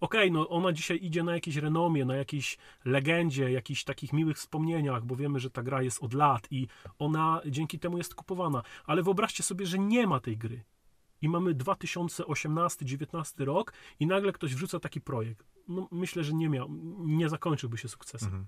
Okej, 0.01 0.31
no 0.31 0.49
ona 0.49 0.73
dzisiaj 0.73 0.99
idzie 1.01 1.23
na 1.23 1.33
jakiejś 1.33 1.55
renomie, 1.57 2.05
na 2.05 2.15
jakiejś 2.15 2.57
legendzie, 2.85 3.51
jakichś 3.51 3.83
takich 3.83 4.13
miłych 4.13 4.37
wspomnieniach, 4.37 5.05
bo 5.05 5.15
wiemy, 5.15 5.39
że 5.39 5.49
ta 5.49 5.63
gra 5.63 5.81
jest 5.81 6.03
od 6.03 6.13
lat 6.13 6.47
i 6.51 6.67
ona 6.99 7.41
dzięki 7.45 7.79
temu 7.79 7.97
jest 7.97 8.15
kupowana. 8.15 8.63
Ale 8.85 9.03
wyobraźcie 9.03 9.43
sobie, 9.43 9.65
że 9.65 9.79
nie 9.79 10.07
ma 10.07 10.19
tej 10.19 10.37
gry. 10.37 10.63
I 11.21 11.29
mamy 11.29 11.55
2018-19 11.55 13.43
rok 13.43 13.73
i 13.99 14.07
nagle 14.07 14.31
ktoś 14.31 14.55
wrzuca 14.55 14.79
taki 14.79 15.01
projekt. 15.01 15.45
No, 15.67 15.87
myślę, 15.91 16.23
że 16.23 16.33
nie 16.33 16.49
miał, 16.49 16.69
nie 16.99 17.29
zakończyłby 17.29 17.77
się 17.77 17.87
sukcesem. 17.87 18.27
Mhm. 18.27 18.47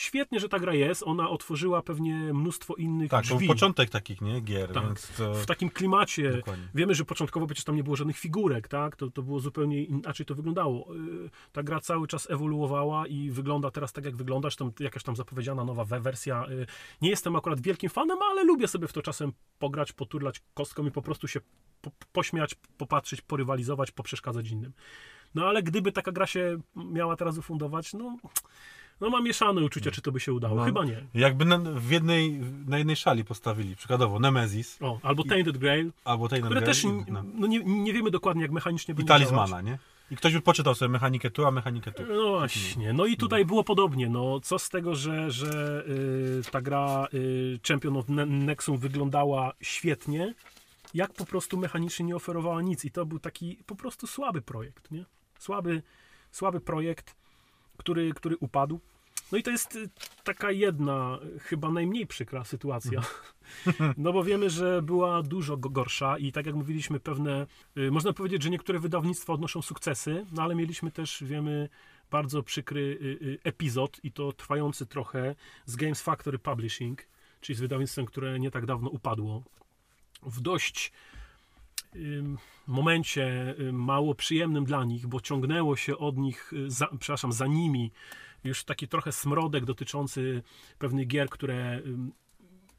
Świetnie, 0.00 0.40
że 0.40 0.48
ta 0.48 0.58
gra 0.58 0.74
jest. 0.74 1.02
Ona 1.06 1.28
otworzyła 1.30 1.82
pewnie 1.82 2.14
mnóstwo 2.14 2.74
innych 2.74 3.10
Tak, 3.10 3.24
drzwi 3.24 3.46
początek 3.46 3.90
takich 3.90 4.20
nie 4.20 4.40
gier, 4.40 4.72
Tak. 4.72 5.00
to 5.16 5.34
w 5.34 5.46
takim 5.46 5.70
klimacie. 5.70 6.32
dokładnie. 6.32 6.68
Wiemy, 6.74 6.94
że 6.94 7.04
początkowo 7.04 7.46
przecież 7.46 7.64
tam 7.64 7.76
nie 7.76 7.84
było 7.84 7.96
żadnych 7.96 8.18
figurek, 8.18 8.68
tak? 8.68 8.96
To, 8.96 9.10
to 9.10 9.22
było 9.22 9.40
zupełnie 9.40 9.84
inaczej 9.84 10.26
to 10.26 10.34
wyglądało. 10.34 10.94
Yy, 10.94 11.30
Ta 11.52 11.62
gra 11.62 11.80
cały 11.80 12.06
czas 12.06 12.30
ewoluowała 12.30 13.06
i 13.06 13.30
wygląda 13.30 13.70
teraz 13.70 13.92
tak, 13.92 14.04
jak 14.04 14.16
wyglądasz. 14.16 14.56
Tam 14.56 14.72
jakaś 14.80 15.02
tam 15.02 15.16
zapowiedziana 15.16 15.64
nowa 15.64 15.84
we- 15.84 16.00
wersja. 16.00 16.46
Yy, 16.50 16.66
Nie 17.02 17.10
jestem 17.10 17.36
akurat 17.36 17.60
wielkim 17.60 17.90
fanem, 17.90 18.18
ale 18.22 18.44
lubię 18.44 18.68
sobie 18.68 18.88
w 18.88 18.92
to 18.92 19.02
czasem 19.02 19.32
pograć, 19.58 19.92
poturlać 19.92 20.42
kostką 20.54 20.86
i 20.86 20.90
po 20.90 21.02
prostu 21.02 21.28
się 21.28 21.40
po, 21.80 21.90
pośmiać, 22.12 22.54
popatrzeć, 22.78 23.20
porywalizować, 23.20 23.90
poprzeszkadzać 23.90 24.48
innym. 24.50 24.72
No 25.34 25.46
ale 25.46 25.62
gdyby 25.62 25.92
taka 25.92 26.12
gra 26.12 26.26
się 26.26 26.58
miała 26.76 27.16
teraz 27.16 27.38
ufundować, 27.38 27.92
no, 27.92 28.16
no 29.00 29.10
mam 29.10 29.24
mieszane 29.24 29.60
uczucia, 29.60 29.90
czy 29.90 30.02
to 30.02 30.12
by 30.12 30.20
się 30.20 30.32
udało. 30.32 30.54
No. 30.56 30.64
Chyba 30.64 30.84
nie. 30.84 31.04
Jakby 31.14 31.44
na, 31.44 31.58
w 31.58 31.90
jednej, 31.90 32.32
na 32.66 32.78
jednej 32.78 32.96
szali 32.96 33.24
postawili, 33.24 33.76
przykładowo 33.76 34.18
Nemesis, 34.20 34.78
O, 34.82 34.98
albo 35.02 35.24
Tainted 35.24 35.58
Grail, 35.58 35.92
albo 36.04 36.28
tej 36.28 36.42
które 36.42 36.62
też 36.62 36.84
n- 36.84 37.04
no, 37.34 37.46
nie, 37.46 37.64
nie 37.64 37.92
wiemy 37.92 38.10
dokładnie, 38.10 38.42
jak 38.42 38.50
mechanicznie 38.50 38.92
I 38.92 38.94
będzie 38.94 39.08
działać. 39.08 39.22
talizmana, 39.22 39.60
nie? 39.70 39.78
I 40.10 40.16
ktoś 40.16 40.32
by 40.34 40.40
poczytał 40.40 40.74
sobie 40.74 40.88
mechanikę 40.88 41.30
tu, 41.30 41.46
a 41.46 41.50
mechanikę 41.50 41.92
tu. 41.92 42.02
No 42.08 42.30
właśnie, 42.38 42.92
no 42.92 43.06
i 43.06 43.16
tutaj 43.16 43.44
było 43.44 43.64
podobnie. 43.64 44.08
No, 44.08 44.40
co 44.40 44.58
z 44.58 44.68
tego, 44.68 44.94
że, 44.94 45.30
że 45.30 45.84
y, 46.48 46.50
ta 46.52 46.60
gra 46.60 47.06
y, 47.14 47.58
Champion 47.68 47.96
of 47.96 48.08
Ne- 48.08 48.26
Nexum 48.26 48.78
wyglądała 48.78 49.52
świetnie, 49.60 50.34
jak 50.94 51.12
po 51.12 51.26
prostu 51.26 51.58
mechanicznie 51.58 52.06
nie 52.06 52.16
oferowała 52.16 52.62
nic. 52.62 52.84
I 52.84 52.90
to 52.90 53.06
był 53.06 53.18
taki 53.18 53.58
po 53.66 53.76
prostu 53.76 54.06
słaby 54.06 54.42
projekt, 54.42 54.90
nie? 54.90 55.04
Słaby, 55.38 55.82
słaby 56.30 56.60
projekt, 56.60 57.14
który, 57.76 58.12
który 58.14 58.36
upadł. 58.36 58.80
No 59.32 59.38
i 59.38 59.42
to 59.42 59.50
jest 59.50 59.76
y, 59.76 59.88
taka 60.24 60.50
jedna, 60.50 61.18
y, 61.36 61.38
chyba 61.38 61.70
najmniej 61.70 62.06
przykra 62.06 62.44
sytuacja. 62.44 63.00
No 63.96 64.12
bo 64.12 64.24
wiemy, 64.24 64.50
że 64.50 64.82
była 64.82 65.22
dużo 65.22 65.56
go- 65.56 65.70
gorsza 65.70 66.18
i 66.18 66.32
tak 66.32 66.46
jak 66.46 66.54
mówiliśmy, 66.54 67.00
pewne, 67.00 67.46
y, 67.76 67.90
można 67.90 68.12
powiedzieć, 68.12 68.42
że 68.42 68.50
niektóre 68.50 68.78
wydawnictwa 68.78 69.32
odnoszą 69.32 69.62
sukcesy, 69.62 70.26
no 70.32 70.42
ale 70.42 70.54
mieliśmy 70.54 70.90
też, 70.90 71.24
wiemy, 71.24 71.68
bardzo 72.10 72.42
przykry 72.42 72.98
epizod 73.44 74.00
i 74.02 74.12
to 74.12 74.32
trwający 74.32 74.86
trochę 74.86 75.34
z 75.66 75.76
Games 75.76 76.02
Factory 76.02 76.38
Publishing, 76.38 77.06
czyli 77.40 77.56
z 77.56 77.60
wydawnictwem, 77.60 78.06
które 78.06 78.40
nie 78.40 78.50
tak 78.50 78.66
dawno 78.66 78.90
upadło. 78.90 79.42
W 80.22 80.40
dość 80.40 80.92
momencie 82.66 83.54
mało 83.72 84.14
przyjemnym 84.14 84.64
dla 84.64 84.84
nich, 84.84 85.06
bo 85.06 85.20
ciągnęło 85.20 85.76
się 85.76 85.98
od 85.98 86.16
nich, 86.16 86.52
za, 86.66 86.86
przepraszam, 86.98 87.32
za 87.32 87.46
nimi 87.46 87.92
już 88.44 88.64
taki 88.64 88.88
trochę 88.88 89.12
smrodek 89.12 89.64
dotyczący 89.64 90.42
pewnych 90.78 91.06
gier, 91.06 91.28
które 91.28 91.82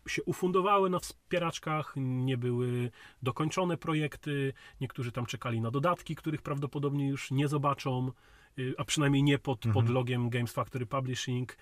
się 0.08 0.24
ufundowały 0.24 0.89
na 0.89 1.00
wspieraczkach, 1.00 1.94
nie 1.98 2.38
były 2.38 2.91
dokończone 3.24 3.77
projekty, 3.77 4.53
niektórzy 4.82 5.12
tam 5.12 5.25
czekali 5.25 5.62
na 5.62 5.72
dodatki, 5.72 6.15
których 6.15 6.41
prawdopodobnie 6.41 7.10
już 7.10 7.32
nie 7.32 7.48
zobaczą, 7.48 8.12
y, 8.60 8.74
a 8.77 8.84
przynajmniej 8.84 9.24
nie 9.24 9.39
pod, 9.39 9.60
pod 9.60 9.68
Mhm. 9.75 9.94
logiem 9.94 10.30
Games 10.30 10.53
Factory 10.53 10.86
Publishing. 10.86 11.58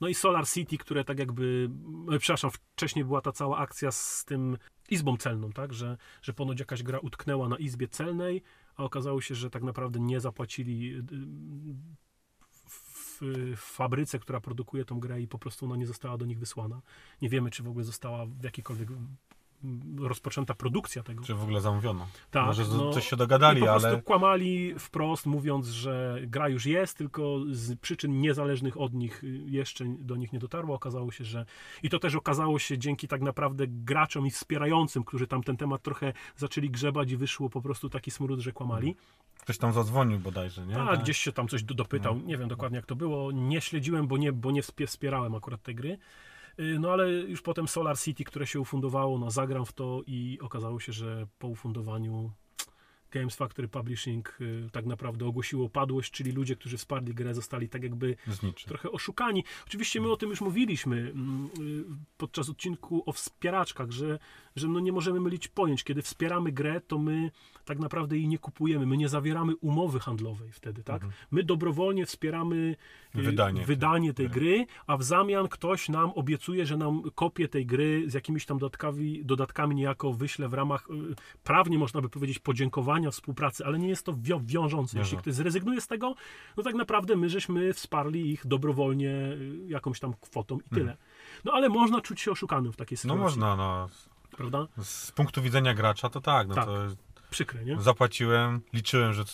No 0.00 0.08
i 0.08 0.14
Solar 0.14 0.48
City, 0.48 0.78
które 0.78 1.04
tak 1.04 1.18
jakby, 1.18 1.70
e, 2.12 2.18
przepraszam, 2.18 2.50
wcześniej 2.50 3.04
była 3.04 3.20
ta 3.20 3.32
cała 3.32 3.58
akcja 3.58 3.90
z 3.90 4.24
tym 4.24 4.58
izbą 4.90 5.16
celną, 5.16 5.52
tak, 5.52 5.72
że, 5.74 5.96
że 6.22 6.32
ponoć 6.32 6.60
jakaś 6.60 6.82
gra 6.82 6.98
utknęła 6.98 7.48
na 7.48 7.56
izbie 7.56 7.88
celnej, 7.88 8.42
a 8.76 8.84
okazało 8.84 9.20
się, 9.20 9.34
że 9.34 9.50
tak 9.50 9.62
naprawdę 9.62 10.00
nie 10.00 10.20
zapłacili 10.20 10.94
y, 10.94 11.02
fabryce, 13.56 14.18
która 14.18 14.40
produkuje 14.40 14.84
tą 14.84 15.00
grę 15.00 15.20
i 15.20 15.28
po 15.28 15.38
prostu 15.38 15.66
ona 15.66 15.76
nie 15.76 15.86
została 15.86 16.18
do 16.18 16.26
nich 16.26 16.38
wysłana. 16.38 16.82
Nie 17.22 17.28
wiemy, 17.28 17.50
czy 17.50 17.62
w 17.62 17.68
ogóle 17.68 17.84
została 17.84 18.26
w 18.26 18.44
jakikolwiek 18.44 18.88
rozpoczęta 19.98 20.54
produkcja 20.54 21.02
tego. 21.02 21.24
Czy 21.24 21.34
w 21.34 21.42
ogóle 21.42 21.60
zamówiono? 21.60 22.06
Tak, 22.30 22.46
Może 22.46 22.64
no, 22.64 22.92
coś 22.92 23.08
się 23.10 23.16
dogadali, 23.16 23.60
po 23.60 23.66
prostu 23.66 23.88
ale 23.88 24.02
kłamali 24.02 24.74
wprost, 24.78 25.26
mówiąc, 25.26 25.66
że 25.66 26.18
gra 26.22 26.48
już 26.48 26.66
jest, 26.66 26.98
tylko 26.98 27.38
z 27.50 27.78
przyczyn 27.80 28.20
niezależnych 28.20 28.80
od 28.80 28.94
nich 28.94 29.22
jeszcze 29.46 29.84
do 29.84 30.16
nich 30.16 30.32
nie 30.32 30.38
dotarło. 30.38 30.74
Okazało 30.74 31.12
się, 31.12 31.24
że. 31.24 31.46
I 31.82 31.90
to 31.90 31.98
też 31.98 32.14
okazało 32.14 32.58
się 32.58 32.78
dzięki 32.78 33.08
tak 33.08 33.22
naprawdę 33.22 33.64
graczom 33.68 34.26
i 34.26 34.30
wspierającym, 34.30 35.04
którzy 35.04 35.26
tam 35.26 35.42
ten 35.42 35.56
temat 35.56 35.82
trochę 35.82 36.12
zaczęli 36.36 36.70
grzebać 36.70 37.10
i 37.10 37.16
wyszło 37.16 37.50
po 37.50 37.62
prostu 37.62 37.90
taki 37.90 38.10
smród, 38.10 38.40
że 38.40 38.52
kłamali. 38.52 38.96
ktoś 39.40 39.58
tam 39.58 39.72
zadzwonił 39.72 40.18
bodajże, 40.18 40.66
nie? 40.66 40.82
A 40.82 40.86
Tak. 40.86 41.00
gdzieś 41.02 41.18
się 41.18 41.32
tam 41.32 41.48
coś 41.48 41.62
do- 41.62 41.74
dopytał. 41.74 42.18
Nie 42.18 42.36
wiem 42.38 42.48
dokładnie 42.48 42.76
jak 42.76 42.86
to 42.86 42.96
było. 42.96 43.32
Nie 43.32 43.60
śledziłem, 43.60 44.06
bo 44.06 44.16
nie, 44.16 44.32
bo 44.32 44.50
nie 44.50 44.62
wspie- 44.62 44.86
wspierałem 44.86 45.34
akurat 45.34 45.62
tej 45.62 45.74
gry. 45.74 45.98
Y, 46.60 46.78
No 46.78 46.92
ale 46.92 47.10
już 47.10 47.42
potem 47.42 47.68
Solar 47.68 47.98
City, 47.98 48.24
które 48.24 48.46
się 48.46 48.60
ufundowało, 48.60 49.18
no 49.18 49.30
zagram 49.30 49.66
w 49.66 49.72
to 49.72 50.02
i 50.06 50.38
okazało 50.42 50.80
się, 50.80 50.92
że 50.92 51.26
po 51.38 51.48
ufundowaniu 51.48 52.32
Games 53.18 53.36
Factory 53.36 53.68
Publishing 53.68 54.36
y, 54.40 54.68
tak 54.72 54.86
naprawdę 54.86 55.26
ogłosiło 55.26 55.64
upadłość, 55.64 56.12
czyli 56.12 56.32
ludzie, 56.32 56.56
którzy 56.56 56.76
wsparli 56.76 57.14
grę, 57.14 57.34
zostali 57.34 57.68
tak 57.68 57.82
jakby 57.82 58.16
Z 58.26 58.42
niczym. 58.42 58.68
trochę 58.68 58.90
oszukani. 58.92 59.44
Oczywiście 59.66 60.00
my 60.00 60.10
o 60.12 60.16
tym 60.16 60.30
już 60.30 60.40
mówiliśmy 60.40 60.96
mm, 60.96 61.48
y, 61.60 61.84
podczas 62.16 62.48
odcinku 62.48 63.02
o 63.06 63.12
wspieraczkach, 63.12 63.90
że, 63.90 64.18
że 64.56 64.68
no 64.68 64.80
nie 64.80 64.92
możemy 64.92 65.20
mylić 65.20 65.48
pojęć. 65.48 65.84
Kiedy 65.84 66.02
wspieramy 66.02 66.52
grę, 66.52 66.80
to 66.80 66.98
my 66.98 67.30
tak 67.64 67.78
naprawdę 67.78 68.16
jej 68.16 68.28
nie 68.28 68.38
kupujemy. 68.38 68.86
My 68.86 68.96
nie 68.96 69.08
zawieramy 69.08 69.56
umowy 69.56 70.00
handlowej 70.00 70.52
wtedy, 70.52 70.82
tak? 70.82 71.02
My 71.30 71.42
dobrowolnie 71.42 72.06
wspieramy 72.06 72.76
Mhm. 73.06 73.24
Wydanie. 73.30 73.64
wydanie 73.64 74.14
tej 74.14 74.28
gry, 74.30 74.66
a 74.86 74.96
w 74.96 75.02
zamian 75.02 75.48
ktoś 75.48 75.88
nam 75.88 76.10
obiecuje, 76.14 76.66
że 76.66 76.76
nam 76.76 77.02
kopię 77.14 77.48
tej 77.48 77.66
gry 77.66 78.04
z 78.10 78.14
jakimiś 78.14 78.46
tam 78.46 78.58
dodatkami, 78.58 79.24
dodatkami 79.24 79.74
niejako 79.74 80.12
wyśle 80.12 80.48
w 80.48 80.54
ramach, 80.54 80.88
y, 80.90 81.14
prawnie 81.44 81.78
można 81.78 82.00
by 82.00 82.08
powiedzieć, 82.08 82.38
podziękowania, 82.38 83.05
współpracy, 83.10 83.64
ale 83.66 83.78
nie 83.78 83.88
jest 83.88 84.06
to 84.06 84.12
wio- 84.12 84.44
wiążące. 84.44 84.98
Jeśli 84.98 85.18
ktoś 85.18 85.34
zrezygnuje 85.34 85.80
z 85.80 85.86
tego, 85.86 86.14
no 86.56 86.62
tak 86.62 86.74
naprawdę 86.74 87.16
my 87.16 87.28
żeśmy 87.30 87.72
wsparli 87.72 88.30
ich 88.32 88.46
dobrowolnie 88.46 89.10
y, 89.10 89.58
jakąś 89.66 90.00
tam 90.00 90.14
kwotą 90.20 90.58
i 90.66 90.74
tyle. 90.74 90.96
No 91.44 91.52
ale 91.52 91.68
można 91.68 92.00
czuć 92.00 92.20
się 92.20 92.30
oszukanym 92.30 92.72
w 92.72 92.76
takiej 92.76 92.96
Mhm. 93.04 93.08
No 93.08 93.14
sytuacji. 93.28 93.40
można, 93.40 93.56
no. 93.56 93.88
Prawda? 94.36 94.66
Z 94.82 95.12
punktu 95.12 95.42
widzenia 95.42 95.74
gracza 95.74 96.08
to 96.10 96.20
tak, 96.20 96.48
no 96.48 96.54
Tak. 96.54 96.64
to 96.64 96.72
Przykre, 97.36 97.64
nie? 97.64 97.80
zapłaciłem, 97.80 98.60
liczyłem, 98.72 99.12
że 99.12 99.24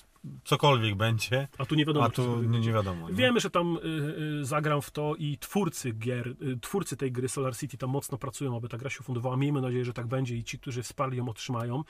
cokolwiek 0.45 0.95
będzie, 0.95 1.49
A 1.59 1.67
tu 1.67 1.75
nie 1.75 1.85
wiadomo, 1.87 2.07
a 2.07 2.11
tu 2.11 2.43
nie, 2.43 2.61
nie 2.61 2.73
wiadomo. 2.73 3.09
Nie? 3.11 3.15
Wiemy, 3.15 3.41
że 3.41 3.51
tam 3.51 3.77
y, 3.77 4.41
y, 4.41 4.45
zagram 4.45 4.83
w 4.83 4.91
to 4.91 5.15
i 5.19 5.39
twórcy 5.39 5.93
gier, 5.93 6.29
y, 6.29 6.59
twórcy 6.61 6.97
tej 6.97 7.13
gry 7.13 7.29
Solar 7.29 7.57
City 7.57 7.77
tam 7.79 7.91
mocno 7.91 8.19
pracują, 8.19 8.57
aby 8.57 8.69
ta 8.69 8.79
gra 8.79 8.91
się 8.91 9.01
ufundowała. 9.01 9.37
Miejmy 9.37 9.61
nadzieję, 9.61 9.85
że 9.85 9.93
tak 9.93 10.07
będzie 10.07 10.37
i 10.37 10.45
ci, 10.45 10.59
którzy 10.59 10.83
wsparli 10.83 11.19
ją, 11.19 11.29
otrzymają. 11.29 11.83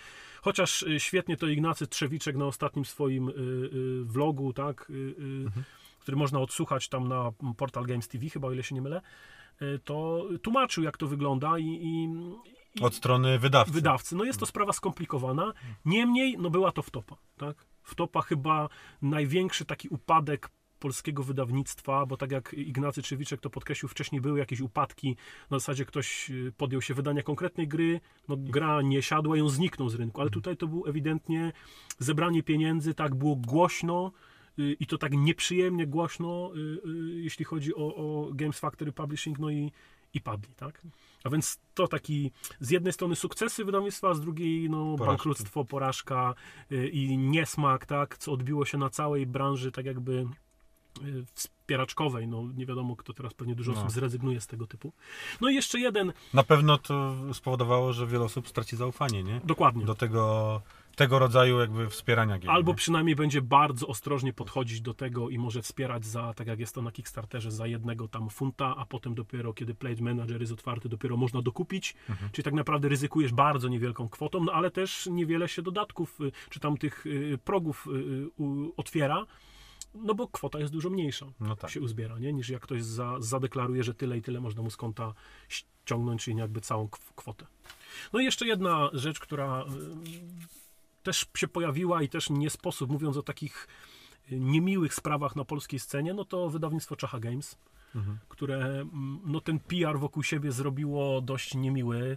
Chociaż 0.42 0.82
y, 0.82 1.00
świetnie 1.00 1.36
to 1.36 1.46
Ignacy 1.46 1.86
Trzewiczek 1.86 2.36
na 2.36 2.44
ostatnim 2.44 2.84
swoim 2.84 3.28
y, 3.28 3.32
y, 3.32 4.04
vlogu, 4.04 4.52
tak, 4.52 4.92
Mhm. 5.18 5.64
który 6.00 6.16
można 6.16 6.40
odsłuchać 6.40 6.88
tam 6.88 7.08
na 7.08 7.32
Portal 7.56 7.84
Games 7.86 8.08
TV, 8.08 8.28
chyba 8.28 8.48
o 8.48 8.52
ile 8.52 8.62
się 8.62 8.74
nie 8.74 8.82
mylę, 8.82 9.00
to 9.84 10.26
tłumaczył, 10.42 10.84
jak 10.84 10.96
to 10.96 11.06
wygląda 11.06 11.58
i, 11.58 11.64
i 11.64 12.08
Od 12.80 12.94
strony 12.94 13.38
wydawcy. 13.38 13.72
wydawcy. 13.72 14.16
No 14.16 14.24
jest 14.24 14.40
to 14.40 14.46
sprawa 14.46 14.72
skomplikowana. 14.72 15.52
Niemniej, 15.84 16.36
no 16.38 16.50
była 16.50 16.72
to 16.72 16.82
wtopa, 16.82 17.16
tak? 17.36 17.66
Wtopa 17.82 18.22
chyba 18.22 18.68
największy 19.02 19.64
taki 19.64 19.88
upadek 19.88 20.50
polskiego 20.82 21.22
wydawnictwa, 21.22 22.06
bo 22.06 22.16
tak 22.16 22.30
jak 22.32 22.52
Ignacy 22.52 23.02
Trzewiczek 23.02 23.40
to 23.40 23.50
podkreślił, 23.50 23.88
wcześniej 23.88 24.20
były 24.20 24.38
jakieś 24.38 24.60
upadki, 24.60 25.16
na 25.50 25.58
zasadzie 25.58 25.84
ktoś 25.84 26.30
y, 26.30 26.52
podjął 26.56 26.82
się 26.82 26.94
wydania 26.94 27.22
konkretnej 27.22 27.68
gry, 27.68 28.00
no 28.28 28.36
gra 28.38 28.82
nie 28.82 29.02
siadła, 29.02 29.36
ją 29.36 29.48
zniknął 29.48 29.88
z 29.88 29.94
rynku, 29.94 30.20
ale 30.20 30.30
tutaj 30.30 30.56
to 30.56 30.66
było 30.66 30.88
ewidentnie 30.88 31.52
zebranie 31.98 32.42
pieniędzy, 32.42 32.94
tak 32.94 33.14
było 33.14 33.36
głośno, 33.36 34.12
y, 34.58 34.76
i 34.80 34.86
to 34.86 34.98
tak 34.98 35.12
nieprzyjemnie 35.12 35.86
głośno, 35.86 36.52
y, 36.56 37.20
jeśli 37.20 37.44
chodzi 37.44 37.74
o, 37.74 37.94
o 37.94 38.30
Games 38.32 38.58
Factory 38.58 38.92
Publishing, 38.92 39.38
no 39.38 39.50
i, 39.50 39.72
i 40.14 40.20
padli, 40.20 40.54
tak? 40.54 40.82
A 41.24 41.30
więc 41.30 41.58
to 41.74 41.88
taki 41.88 42.30
z 42.60 42.70
jednej 42.70 42.92
strony 42.92 43.16
sukcesy 43.16 43.64
wydawnictwa, 43.64 44.08
a 44.10 44.14
z 44.14 44.20
drugiej 44.20 44.70
no, 44.70 44.76
Porażki. 44.84 45.06
bankructwo, 45.06 45.64
porażka 45.64 46.34
y, 46.72 46.88
i 46.88 47.18
niesmak, 47.18 47.86
tak? 47.86 48.18
Co 48.18 48.32
odbiło 48.32 48.64
się 48.64 48.78
na 48.78 48.90
całej 48.90 49.26
branży 49.26 49.72
tak 49.72 49.86
jakby 49.86 50.12
y, 51.02 51.24
wspieraczkowej. 51.34 52.28
No 52.28 52.42
nie 52.56 52.66
wiadomo, 52.66 52.96
kto 52.96 53.12
teraz 53.12 53.34
pewnie 53.34 53.54
dużo 53.54 53.72
No. 53.72 53.78
osób 53.78 53.90
zrezygnuje 53.90 54.40
z 54.40 54.46
tego 54.46 54.66
typu. 54.66 54.92
No 55.40 55.48
i 55.50 55.54
jeszcze 55.54 55.80
jeden, 55.80 56.12
Na 56.34 56.42
pewno 56.42 56.78
to 56.78 57.14
spowodowało, 57.32 57.92
że 57.92 58.06
wiele 58.06 58.24
osób 58.24 58.48
straci 58.48 58.76
zaufanie, 58.76 59.22
nie? 59.22 59.40
dokładnie. 59.44 59.84
Do 59.84 59.94
tego, 59.94 60.62
tego 60.96 61.18
rodzaju 61.18 61.60
jakby 61.60 61.88
wspierania 61.88 62.38
gier. 62.38 62.50
Albo 62.50 62.72
nie? 62.72 62.76
przynajmniej 62.76 63.16
będzie 63.16 63.42
bardzo 63.42 63.86
ostrożnie 63.86 64.32
podchodzić 64.32 64.80
do 64.80 64.94
tego 64.94 65.30
i 65.30 65.38
może 65.38 65.62
wspierać 65.62 66.06
za, 66.06 66.34
tak 66.34 66.46
jak 66.46 66.60
jest 66.60 66.74
to 66.74 66.82
na 66.82 66.92
Kickstarterze, 66.92 67.50
za 67.50 67.66
jednego 67.66 68.08
tam 68.08 68.30
funta, 68.30 68.76
a 68.76 68.86
potem 68.86 69.14
dopiero, 69.14 69.52
kiedy 69.54 69.74
Plate 69.74 70.02
Manager 70.02 70.40
jest 70.40 70.52
otwarty, 70.52 70.88
dopiero 70.88 71.16
można 71.16 71.42
dokupić. 71.42 71.94
Mhm. 72.08 72.30
Czyli 72.32 72.44
tak 72.44 72.54
naprawdę 72.54 72.88
ryzykujesz 72.88 73.32
bardzo 73.32 73.68
niewielką 73.68 74.08
kwotą, 74.08 74.44
no 74.44 74.52
ale 74.52 74.70
też 74.70 75.06
niewiele 75.06 75.48
się 75.48 75.62
dodatków, 75.62 76.20
y, 76.20 76.32
czy 76.50 76.60
tam 76.60 76.76
tych 76.76 77.06
y, 77.06 77.38
progów 77.44 77.88
y, 77.92 78.72
otwiera, 78.76 79.26
no 79.94 80.14
bo 80.14 80.28
kwota 80.28 80.58
jest 80.58 80.72
dużo 80.72 80.90
mniejsza. 80.90 81.26
No 81.40 81.56
tak. 81.56 81.70
się 81.70 81.80
uzbiera, 81.80 82.18
nie? 82.18 82.32
niż 82.32 82.48
jak 82.48 82.62
ktoś 82.62 82.82
za, 82.82 83.16
zadeklaruje, 83.18 83.84
że 83.84 83.94
tyle 83.94 84.18
i 84.18 84.22
tyle 84.22 84.40
można 84.40 84.62
mu 84.62 84.70
z 84.70 84.76
konta 84.76 85.14
ściągnąć, 85.48 86.24
czyli 86.24 86.36
jakby 86.36 86.60
całą 86.60 86.86
kw- 86.86 87.12
kwotę. 87.16 87.46
No 88.12 88.20
i 88.20 88.24
jeszcze 88.24 88.46
jedna 88.46 88.90
rzecz, 88.92 89.20
która 89.20 89.64
też 91.02 91.26
się 91.36 91.48
pojawiła 91.48 92.02
i 92.02 92.08
też 92.08 92.30
nie 92.30 92.50
sposób, 92.50 92.90
mówiąc 92.90 93.16
o 93.16 93.22
takich 93.22 93.68
y, 94.32 94.40
niemiłych 94.40 94.94
sprawach 94.94 95.36
na 95.36 95.44
polskiej 95.44 95.78
scenie, 95.78 96.14
no 96.14 96.24
to 96.24 96.48
wydawnictwo 96.50 96.96
Czacha 96.96 97.20
Games, 97.20 97.56
Mhm. 97.94 98.18
które 98.28 98.56
mm, 98.64 99.20
no 99.24 99.40
ten 99.40 99.58
PR 99.58 99.98
wokół 99.98 100.22
siebie 100.22 100.52
zrobiło 100.52 101.20
dość 101.20 101.54
niemiły. 101.54 102.16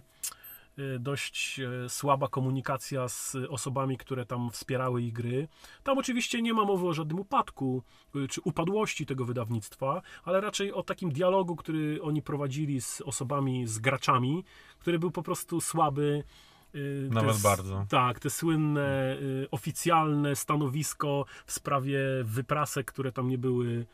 y, 0.78 0.98
Dość 0.98 1.60
e, 1.60 1.88
słaba 1.88 2.28
komunikacja 2.28 3.08
z 3.08 3.36
osobami, 3.48 3.98
które 3.98 4.26
tam 4.26 4.50
wspierały 4.50 5.02
ich 5.02 5.12
gry. 5.12 5.48
Tam 5.82 5.98
oczywiście 5.98 6.42
nie 6.42 6.54
ma 6.54 6.64
mowy 6.64 6.86
o 6.86 6.92
żadnym 6.92 7.18
upadku 7.20 7.82
y, 8.16 8.28
czy 8.28 8.40
upadłości 8.40 9.06
tego 9.06 9.24
wydawnictwa, 9.24 10.02
ale 10.24 10.40
raczej 10.40 10.72
o 10.72 10.82
takim 10.82 11.12
dialogu, 11.12 11.56
który 11.56 12.02
oni 12.02 12.22
prowadzili 12.22 12.80
z 12.80 13.00
osobami, 13.00 13.66
z 13.66 13.78
graczami, 13.78 14.44
który 14.78 14.98
był 14.98 15.10
po 15.10 15.22
prostu 15.22 15.60
słaby. 15.60 16.24
Y, 16.74 17.08
Nawet 17.12 17.36
s- 17.36 17.42
bardzo. 17.42 17.86
Tak, 17.88 18.20
te 18.20 18.30
słynne 18.30 19.16
y, 19.20 19.46
oficjalne 19.50 20.36
stanowisko 20.36 21.24
w 21.46 21.52
sprawie 21.52 21.98
wyprasek, 22.24 22.86
które 22.92 23.12
tam 23.12 23.28
nie 23.28 23.38
były 23.38 23.86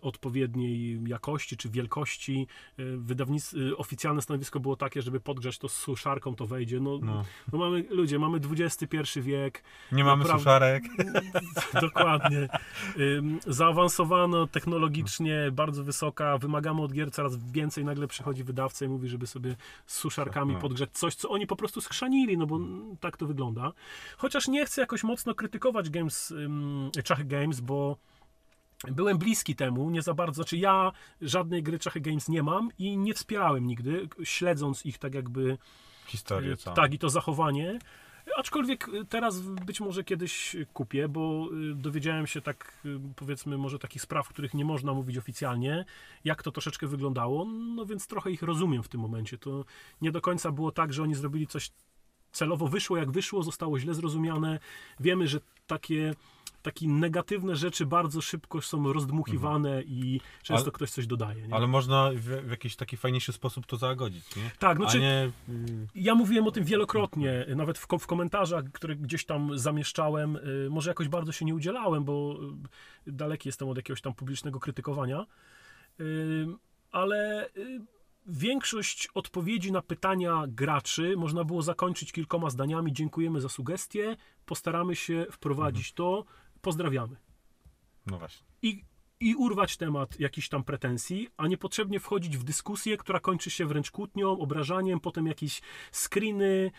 odpowiedniej 0.00 1.00
jakości 1.06 1.56
czy 1.56 1.68
wielkości. 1.68 2.46
Y, 2.78 2.96
Wydawnic, 2.98 3.54
y, 3.54 3.76
oficjalne 3.76 4.22
stanowisko 4.22 4.60
było 4.60 4.76
takie, 4.76 5.02
żeby 5.02 5.20
podgrzać 5.20 5.58
to 5.58 5.68
z 5.68 5.72
suszarką, 5.76 6.34
to 6.34 6.46
wejdzie. 6.46 6.80
No, 6.80 6.98
No. 7.02 7.24
no 7.52 7.58
mamy, 7.58 7.84
ludzie, 7.90 8.18
mamy 8.18 8.38
XXI 8.50 9.20
wiek, 9.20 9.62
Nie 9.92 10.04
mamy 10.04 10.22
Naprawdę- 10.24 10.38
suszarek. 10.42 10.82
Dokładnie. 11.86 12.48
Zaawansowano 13.46 14.46
technologicznie, 14.46 15.50
bardzo 15.52 15.84
wysoka, 15.84 16.38
wymagamy 16.38 16.82
od 16.82 16.92
gier 16.92 17.10
coraz 17.12 17.52
więcej, 17.52 17.84
nagle 17.84 18.06
przychodzi 18.08 18.44
wydawca 18.44 18.84
i 18.84 18.88
mówi, 18.88 19.08
żeby 19.08 19.26
sobie 19.26 19.56
z 19.86 19.94
suszarkami 19.96 20.52
No. 20.54 20.60
podgrzać 20.60 20.90
coś, 20.92 21.14
co 21.14 21.28
oni 21.28 21.46
po 21.46 21.56
prostu 21.56 21.80
schrzanili, 21.80 22.38
no 22.38 22.46
bo 22.46 22.56
mm, 22.56 22.96
tak 23.00 23.16
to 23.16 23.26
wygląda. 23.26 23.72
Chociaż 24.16 24.48
nie 24.48 24.66
chcę 24.66 24.80
jakoś 24.80 25.04
mocno 25.04 25.34
krytykować 25.34 25.90
Games, 25.90 26.30
ym, 26.30 26.90
Czachy 27.04 27.24
Games, 27.24 27.60
bo 27.60 27.96
byłem 28.86 29.18
bliski 29.18 29.56
temu, 29.56 29.90
nie 29.90 30.02
za 30.02 30.14
bardzo, 30.14 30.34
znaczy 30.34 30.56
ja 30.56 30.92
żadnej 31.20 31.62
gry 31.62 31.78
Czachy 31.78 32.00
Games 32.00 32.28
nie 32.28 32.42
mam 32.42 32.70
i 32.78 32.98
nie 32.98 33.14
wspierałem 33.14 33.66
nigdy, 33.66 34.08
śledząc 34.24 34.86
ich 34.86 34.98
tak 34.98 35.14
jakby 35.14 35.58
Historię 36.08 36.52
Y, 36.52 36.56
całą. 36.56 36.76
Tak, 36.76 36.94
i 36.94 36.98
to 36.98 37.10
zachowanie. 37.10 37.78
Aczkolwiek 38.36 38.90
teraz 39.08 39.40
być 39.40 39.80
może 39.80 40.04
kiedyś 40.04 40.56
kupię, 40.72 41.08
bo 41.08 41.48
y, 41.70 41.74
dowiedziałem 41.74 42.26
się 42.26 42.40
tak, 42.40 42.80
y, 42.84 43.00
powiedzmy, 43.16 43.58
może 43.58 43.78
takich 43.78 44.02
spraw, 44.02 44.28
których 44.28 44.54
nie 44.54 44.64
można 44.64 44.94
mówić 44.94 45.18
oficjalnie, 45.18 45.84
jak 46.24 46.42
to 46.42 46.52
troszeczkę 46.52 46.86
wyglądało, 46.86 47.44
no 47.44 47.86
więc 47.86 48.06
trochę 48.06 48.30
ich 48.30 48.42
rozumiem 48.42 48.82
w 48.82 48.88
tym 48.88 49.00
momencie. 49.00 49.38
To 49.38 49.64
nie 50.00 50.12
do 50.12 50.20
końca 50.20 50.52
było 50.52 50.72
tak, 50.72 50.92
że 50.92 51.02
oni 51.02 51.14
zrobili 51.14 51.46
coś 51.46 51.70
celowo, 52.32 52.68
wyszło 52.68 52.96
jak 52.96 53.10
wyszło, 53.10 53.42
zostało 53.42 53.78
źle 53.78 53.94
zrozumiane. 53.94 54.58
Wiemy, 55.00 55.28
że 55.28 55.40
takie, 55.66 56.14
takie 56.62 56.88
negatywne 56.88 57.56
rzeczy 57.56 57.86
bardzo 57.86 58.20
szybko 58.20 58.62
są 58.62 58.92
rozdmuchiwane 58.92 59.82
i 59.82 60.20
często 60.42 60.52
Mhm. 60.54 60.64
Ale- 60.64 60.72
ktoś 60.72 60.90
coś 60.90 61.06
dodaje. 61.06 61.48
Nie? 61.48 61.54
Ale 61.54 61.66
można 61.66 62.10
w, 62.14 62.20
w 62.46 62.50
jakiś 62.50 62.76
taki 62.76 62.96
fajniejszy 62.96 63.32
sposób 63.32 63.66
to 63.66 63.76
zagodzić, 63.76 64.36
nie? 64.36 64.50
tak, 64.58 64.76
znaczy, 64.76 65.00
nie... 65.00 65.30
y, 65.48 65.86
Ja 65.94 66.14
mówiłem 66.14 66.46
o 66.46 66.50
tym 66.50 66.64
wielokrotnie, 66.64 67.46
nawet 67.56 67.78
w, 67.78 67.86
w 68.00 68.06
komentarzach, 68.06 68.64
które 68.72 68.96
gdzieś 68.96 69.24
tam 69.24 69.58
zamieszczałem. 69.58 70.36
y, 70.36 70.68
Może 70.70 70.90
jakoś 70.90 71.08
bardzo 71.08 71.32
się 71.32 71.44
nie 71.44 71.54
udzielałem, 71.54 72.04
bo 72.04 72.36
y, 73.08 73.12
daleki 73.12 73.48
jestem 73.48 73.68
od 73.68 73.76
jakiegoś 73.76 74.00
tam 74.00 74.14
publicznego 74.14 74.60
krytykowania. 74.60 75.26
Ale 76.92 77.50
większość 78.26 79.08
odpowiedzi 79.14 79.72
na 79.72 79.82
pytania 79.82 80.44
graczy 80.48 81.14
można 81.16 81.44
było 81.44 81.62
zakończyć 81.62 82.12
kilkoma 82.12 82.50
zdaniami. 82.50 82.92
Dziękujemy 82.92 83.40
za 83.40 83.48
sugestie, 83.48 84.16
postaramy 84.46 84.96
się 84.96 85.26
wprowadzić 85.30 85.92
to, 85.92 86.24
pozdrawiamy. 86.68 87.16
No 88.06 88.18
właśnie. 88.18 88.46
I, 88.62 88.84
I 89.20 89.34
urwać 89.34 89.76
temat 89.76 90.20
jakichś 90.20 90.48
tam 90.48 90.64
pretensji, 90.64 91.28
a 91.36 91.46
niepotrzebnie 91.46 92.00
wchodzić 92.00 92.36
w 92.36 92.44
dyskusję, 92.44 92.96
która 92.96 93.20
kończy 93.20 93.50
się 93.50 93.66
wręcz 93.66 93.90
kłótnią, 93.90 94.38
obrażaniem, 94.38 95.00
potem 95.00 95.26
jakieś 95.26 95.60
screeny, 95.92 96.70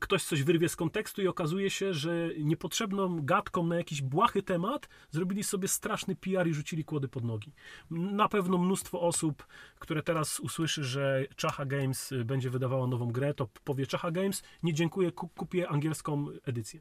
ktoś 0.00 0.24
coś 0.24 0.42
wyrwie 0.42 0.68
z 0.68 0.76
kontekstu 0.76 1.22
i 1.22 1.26
okazuje 1.28 1.70
się, 1.70 1.94
że 1.94 2.30
niepotrzebną 2.38 3.24
gadką 3.24 3.66
na 3.66 3.76
jakiś 3.76 4.02
błahy 4.02 4.42
temat 4.42 4.88
zrobili 5.10 5.44
sobie 5.44 5.68
straszny 5.68 6.16
PR 6.16 6.48
i 6.48 6.54
rzucili 6.54 6.84
kłody 6.84 7.08
pod 7.08 7.24
nogi. 7.24 7.52
Na 7.90 8.28
pewno 8.28 8.58
mnóstwo 8.58 9.00
osób, 9.00 9.46
które 9.78 10.02
teraz 10.02 10.40
usłyszy, 10.40 10.84
że 10.84 11.24
Czacha 11.36 11.64
Games 11.66 12.14
będzie 12.24 12.50
wydawała 12.50 12.86
nową 12.86 13.06
grę, 13.12 13.34
to 13.34 13.46
powie 13.64 13.86
Czacha 13.86 14.10
Games, 14.10 14.42
nie 14.62 14.74
dziękuję, 14.74 15.12
ku- 15.12 15.28
kupię 15.28 15.68
angielską 15.68 16.26
edycję. 16.44 16.80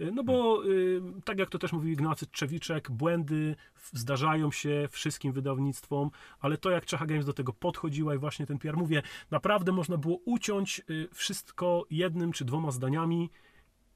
Y, 0.00 0.12
No 0.12 0.24
bo, 0.24 0.64
y, 0.64 1.02
tak 1.24 1.38
jak 1.38 1.50
to 1.50 1.58
też 1.58 1.72
mówił 1.72 1.92
Ignacy 1.92 2.26
Trzewiczek, 2.26 2.90
błędy 2.90 3.56
zdarzają 3.92 4.50
się 4.50 4.88
wszystkim 4.90 5.32
wydawnictwom, 5.32 6.10
ale 6.40 6.58
to 6.58 6.70
jak 6.70 6.86
Czecha 6.86 7.06
Games 7.06 7.26
do 7.26 7.32
tego 7.32 7.52
podchodziła 7.52 8.14
i 8.14 8.18
właśnie 8.18 8.46
ten 8.46 8.58
PR, 8.58 8.76
mówię, 8.76 9.02
naprawdę 9.30 9.72
można 9.72 9.96
było 9.96 10.18
uciąć 10.24 10.82
y, 10.90 11.08
wszystko 11.12 11.86
jednym 11.90 12.32
czy 12.32 12.44
dwoma 12.44 12.70
zdaniami 12.70 13.30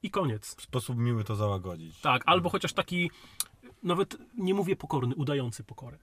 i 0.03 0.11
koniec. 0.11 0.55
W 0.55 0.61
sposób 0.61 0.97
miły 0.97 1.23
to 1.23 1.35
załagodzić. 1.35 2.01
Tak, 2.01 2.23
albo 2.25 2.49
chociaż 2.49 2.73
taki, 2.73 3.11
nawet 3.83 4.17
nie 4.37 4.53
mówię 4.53 4.75
pokorny, 4.75 5.15
udający 5.15 5.63
pokorę. 5.63 5.97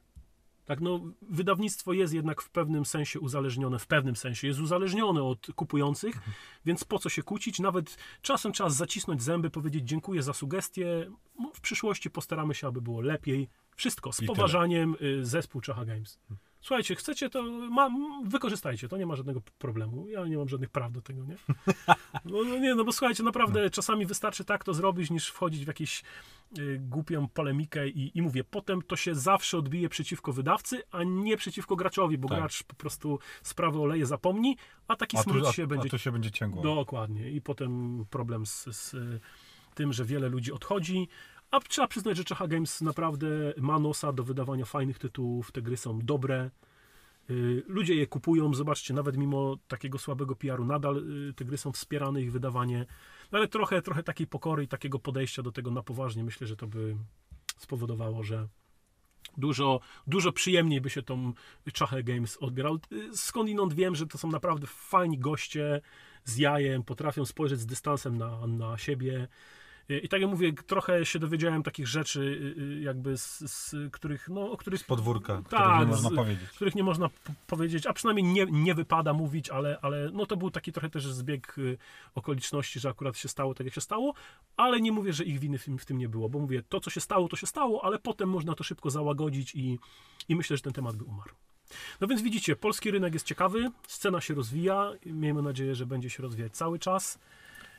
Tak, 0.65 0.81
no, 0.81 1.01
wydawnictwo 1.23 1.93
jest 1.93 2.15
jednak 2.15 2.43
w 2.43 2.51
pewnym 2.51 2.85
sensie 2.85 3.21
uzależnione, 3.21 3.79
w 3.79 3.87
pewnym 3.87 4.17
sensie 4.17 4.47
jest 4.47 4.61
uzależnione 4.61 5.23
od 5.23 5.47
kupujących, 5.57 6.15
więc 6.65 6.85
po 6.85 6.99
co 6.99 7.09
się 7.09 7.23
kłócić? 7.23 7.61
Nawet 7.61 7.97
czasem 8.23 8.53
czas 8.53 8.77
zacisnąć 8.77 9.23
zęby, 9.23 9.51
powiedzieć 9.51 9.89
dziękuję 9.89 10.23
za 10.23 10.33
sugestie. 10.33 11.11
No, 11.39 11.51
W 11.55 11.61
przyszłości 11.61 12.11
postaramy 12.11 12.55
się, 12.55 12.67
aby 12.67 12.83
było 12.83 13.01
lepiej. 13.01 13.49
Wszystko 13.77 14.13
z 14.13 14.17
I 14.17 14.19
tyle. 14.19 14.27
poważaniem 14.37 14.97
y, 15.03 15.25
zespół 15.25 15.61
Czacha 15.61 15.85
Games. 15.85 16.19
Słuchajcie, 16.63 16.95
chcecie 16.95 17.31
to, 17.31 17.43
mam, 17.71 18.23
wykorzystajcie, 18.29 18.89
to 18.89 18.97
nie 18.97 19.07
ma 19.07 19.17
żadnego 19.17 19.41
problemu. 19.59 20.09
Ja 20.09 20.27
nie 20.27 20.37
mam 20.37 20.49
żadnych 20.49 20.71
praw 20.71 20.93
do 20.93 21.03
tego, 21.03 21.25
nie? 21.25 21.37
No, 22.25 22.45
no 22.45 22.59
nie, 22.59 22.75
no 22.75 22.85
bo 22.85 22.93
słuchajcie, 22.93 23.23
naprawdę 23.23 23.71
czasami 23.71 24.07
wystarczy 24.07 24.45
tak 24.45 24.65
to 24.65 24.75
zrobić, 24.75 25.11
niż 25.11 25.29
wchodzić 25.29 25.65
w 25.65 25.67
jakieś 25.67 26.03
y, 26.59 26.79
głupią 26.81 27.29
polemikę 27.29 27.89
i, 27.89 28.19
i 28.19 28.23
mówię, 28.23 28.45
potem 28.45 28.83
to 28.83 28.97
się 28.97 29.15
zawsze 29.15 29.59
odbije 29.59 29.89
przeciwko 29.89 30.33
wydawcy, 30.33 30.83
a 30.91 31.05
nie 31.05 31.37
przeciwko 31.37 31.77
graczowi, 31.77 32.19
bo 32.19 32.29
Tak. 32.29 32.39
gracz 32.39 32.63
po 32.63 32.75
prostu 32.75 33.19
sprawę 33.43 33.81
oleje 33.81 34.07
zapomni, 34.07 34.57
a 34.89 34.97
taki 34.97 35.17
A 35.17 35.23
smród 35.23 35.47
tu, 35.47 35.53
się 35.53 35.63
a, 35.63 35.67
będzie 35.67 35.89
a 35.89 35.91
tu 35.91 35.99
się 35.99 36.13
będzie 36.13 36.31
ciągło. 36.31 36.63
Dokładnie. 36.63 37.31
I 37.31 37.41
potem 37.41 38.05
problem 38.11 38.47
z, 38.47 38.65
z 38.65 38.95
y, 38.95 39.21
tym, 39.75 39.93
że 39.93 40.05
wiele 40.05 40.29
ludzi 40.29 40.53
odchodzi. 40.53 41.09
A 41.53 41.61
trzeba 41.61 41.89
przyznać, 41.89 42.17
że 42.17 42.25
Czecha 42.25 42.47
Games 42.47 42.81
naprawdę 42.81 43.27
ma 43.57 43.79
nosa 43.79 44.13
do 44.13 44.25
wydawania 44.25 44.65
fajnych 44.65 44.99
tytułów. 44.99 45.53
Te 45.53 45.63
gry 45.63 45.77
są 45.77 45.99
dobre. 45.99 46.51
Y, 47.31 47.63
Ludzie 47.67 47.95
je 47.95 48.07
kupują, 48.07 48.55
zobaczcie, 48.55 48.95
nawet 48.95 49.17
mimo 49.17 49.57
takiego 49.69 49.99
słabego 49.99 50.37
PR-u, 50.37 50.65
nadal 50.65 50.97
y, 51.29 51.35
te 51.35 51.45
gry 51.45 51.59
są 51.59 51.73
wspierane, 51.73 52.23
ich 52.23 52.33
wydawanie. 52.33 52.87
No 53.33 53.39
ale 53.39 53.49
trochę, 53.49 53.83
trochę 53.83 54.03
takiej 54.03 54.27
pokory 54.27 54.65
i 54.65 54.69
takiego 54.69 54.99
podejścia 54.99 55.43
do 55.43 55.53
tego 55.53 55.71
na 55.71 55.83
poważnie, 55.83 56.25
myślę, 56.25 56.47
że 56.47 56.57
to 56.57 56.67
by 56.67 56.97
spowodowało, 57.59 58.23
że 58.23 58.49
dużo, 59.37 59.81
dużo 60.07 60.33
przyjemniej 60.33 60.81
by 60.81 60.91
się 60.91 61.03
tą 61.03 61.33
Czachę 61.73 62.03
Games 62.03 62.37
odbierał. 62.37 62.79
Y, 62.93 63.17
Skądinąd 63.17 63.75
wiem, 63.75 63.95
że 63.95 64.07
to 64.07 64.19
są 64.19 64.31
naprawdę 64.31 64.67
fajni 64.67 65.19
goście 65.19 65.81
z 66.25 66.37
jajem, 66.37 66.83
potrafią 66.83 67.25
spojrzeć 67.25 67.61
z 67.61 67.67
dystansem 67.67 68.19
na, 68.19 68.47
na 68.47 68.79
siebie. 68.79 69.29
Y, 69.91 69.99
I 69.99 70.09
tak 70.09 70.21
jak 70.21 70.31
mówię, 70.31 70.53
trochę 70.53 71.07
się 71.07 71.19
dowiedziałem 71.19 71.63
takich 71.63 71.87
rzeczy, 71.89 72.21
y, 72.59 72.63
y, 72.63 72.81
jakby 72.81 73.19
z, 73.19 73.39
z 73.53 73.75
których, 73.93 74.29
no, 74.29 74.51
o 74.51 74.57
których 74.57 74.85
Podwórka, 74.85 75.35
Tak, 75.37 75.45
których 75.45 75.79
nie 75.81 75.87
można 75.87 76.11
z- 76.11 76.15
powiedzieć. 76.15 76.51
których 76.51 76.75
nie 76.75 76.83
można 76.83 77.11
powiedzieć, 77.47 77.87
a 77.87 77.93
przynajmniej 77.93 78.27
nie, 78.27 78.47
nie 78.47 78.75
wypada 78.75 79.13
mówić, 79.13 79.51
ale, 79.51 79.79
ale 79.83 80.11
no 80.13 80.27
to 80.27 80.37
był 80.37 80.51
taki 80.51 80.73
trochę 80.73 80.91
też 80.91 81.07
zbieg 81.07 81.57
okoliczności, 82.15 82.81
że 82.81 82.89
akurat 82.89 83.17
się 83.17 83.29
stało 83.29 83.55
tak, 83.55 83.65
jak 83.67 83.75
się 83.75 83.81
stało, 83.81 84.15
ale 84.57 84.81
nie 84.81 84.93
mówię, 84.93 85.13
że 85.13 85.25
ich 85.25 85.39
winy 85.39 85.59
w 85.59 85.65
tym, 85.65 85.79
w 85.79 85.85
tym 85.85 85.99
nie 85.99 86.09
było, 86.09 86.29
bo 86.29 86.39
mówię, 86.39 86.63
to 86.69 86.81
co 86.81 86.91
się 86.91 87.01
stało, 87.01 87.29
to 87.29 87.37
się 87.37 87.47
stało, 87.47 87.85
ale 87.85 87.99
potem 87.99 88.29
można 88.29 88.55
to 88.55 88.65
szybko 88.65 88.91
załagodzić 88.91 89.55
i, 89.55 89.79
i 90.29 90.37
myślę, 90.37 90.57
że 90.57 90.63
ten 90.63 90.73
temat 90.73 90.97
by 90.97 91.05
umarł. 91.05 91.31
No 92.01 92.07
więc 92.07 92.23
widzicie, 92.23 92.57
polski 92.57 92.91
rynek 92.91 93.13
jest 93.15 93.27
ciekawy, 93.27 93.71
scena 93.89 94.21
się 94.21 94.35
rozwija, 94.35 94.91
miejmy 95.07 95.43
nadzieję, 95.43 95.75
że 95.75 95.87
będzie 95.87 96.11
się 96.11 96.23
rozwijać 96.23 96.53
cały 96.57 96.79
czas 96.79 97.19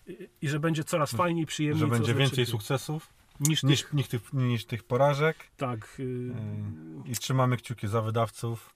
i, 0.07 0.29
i 0.41 0.49
że 0.49 0.59
będzie 0.59 0.83
coraz 0.83 1.11
fajniej, 1.11 1.45
przyjemniej. 1.45 1.79
Że 1.79 1.87
będzie 1.87 2.13
więcej 2.13 2.45
sukcesów 2.45 3.13
niż, 3.39 3.63
niż, 3.63 3.81
tych, 3.81 3.93
niż, 3.93 4.07
tych, 4.07 4.33
niż 4.33 4.65
tych 4.65 4.83
porażek. 4.83 5.37
tak, 5.57 5.99
y, 5.99 6.03
Yy, 6.03 7.11
I 7.11 7.15
trzymamy 7.15 7.57
kciuki 7.57 7.87
za 7.87 8.01
wydawców. 8.01 8.75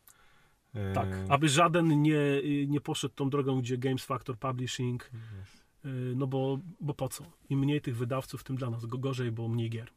Yy, 0.73 0.93
Tak, 0.93 1.07
aby 1.29 1.49
żaden 1.49 2.01
nie, 2.01 2.19
nie 2.67 2.81
poszedł 2.81 3.15
tą 3.15 3.29
drogą, 3.29 3.61
gdzie 3.61 3.77
Games 3.77 4.03
Factor 4.05 4.37
Publishing, 4.37 5.03
y, 5.85 6.13
no 6.15 6.27
bo, 6.27 6.59
bo 6.79 6.93
po 6.93 7.09
co? 7.09 7.23
Im 7.49 7.59
mniej 7.59 7.81
tych 7.81 7.97
wydawców, 7.97 8.43
tym 8.43 8.55
dla 8.55 8.69
nas 8.69 8.85
go- 8.85 8.97
gorzej, 8.97 9.31
bo 9.31 9.47
mniej 9.47 9.69
gier. 9.69 9.89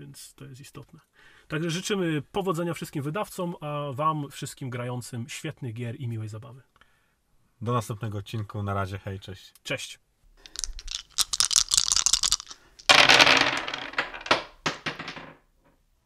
Więc 0.00 0.34
to 0.34 0.44
jest 0.44 0.60
istotne. 0.60 1.00
Także 1.48 1.70
życzymy 1.70 2.22
powodzenia 2.32 2.74
wszystkim 2.74 3.02
wydawcom, 3.02 3.54
a 3.60 3.84
wam 3.92 4.30
wszystkim 4.30 4.70
grającym 4.70 5.28
świetnych 5.28 5.74
gier 5.74 6.00
i 6.00 6.08
miłej 6.08 6.28
zabawy. 6.28 6.62
Do 7.60 7.72
następnego 7.72 8.18
odcinku. 8.18 8.62
Na 8.62 8.74
razie, 8.74 8.98
hej, 8.98 9.20
cześć. 9.20 9.52
Cześć! 9.62 9.98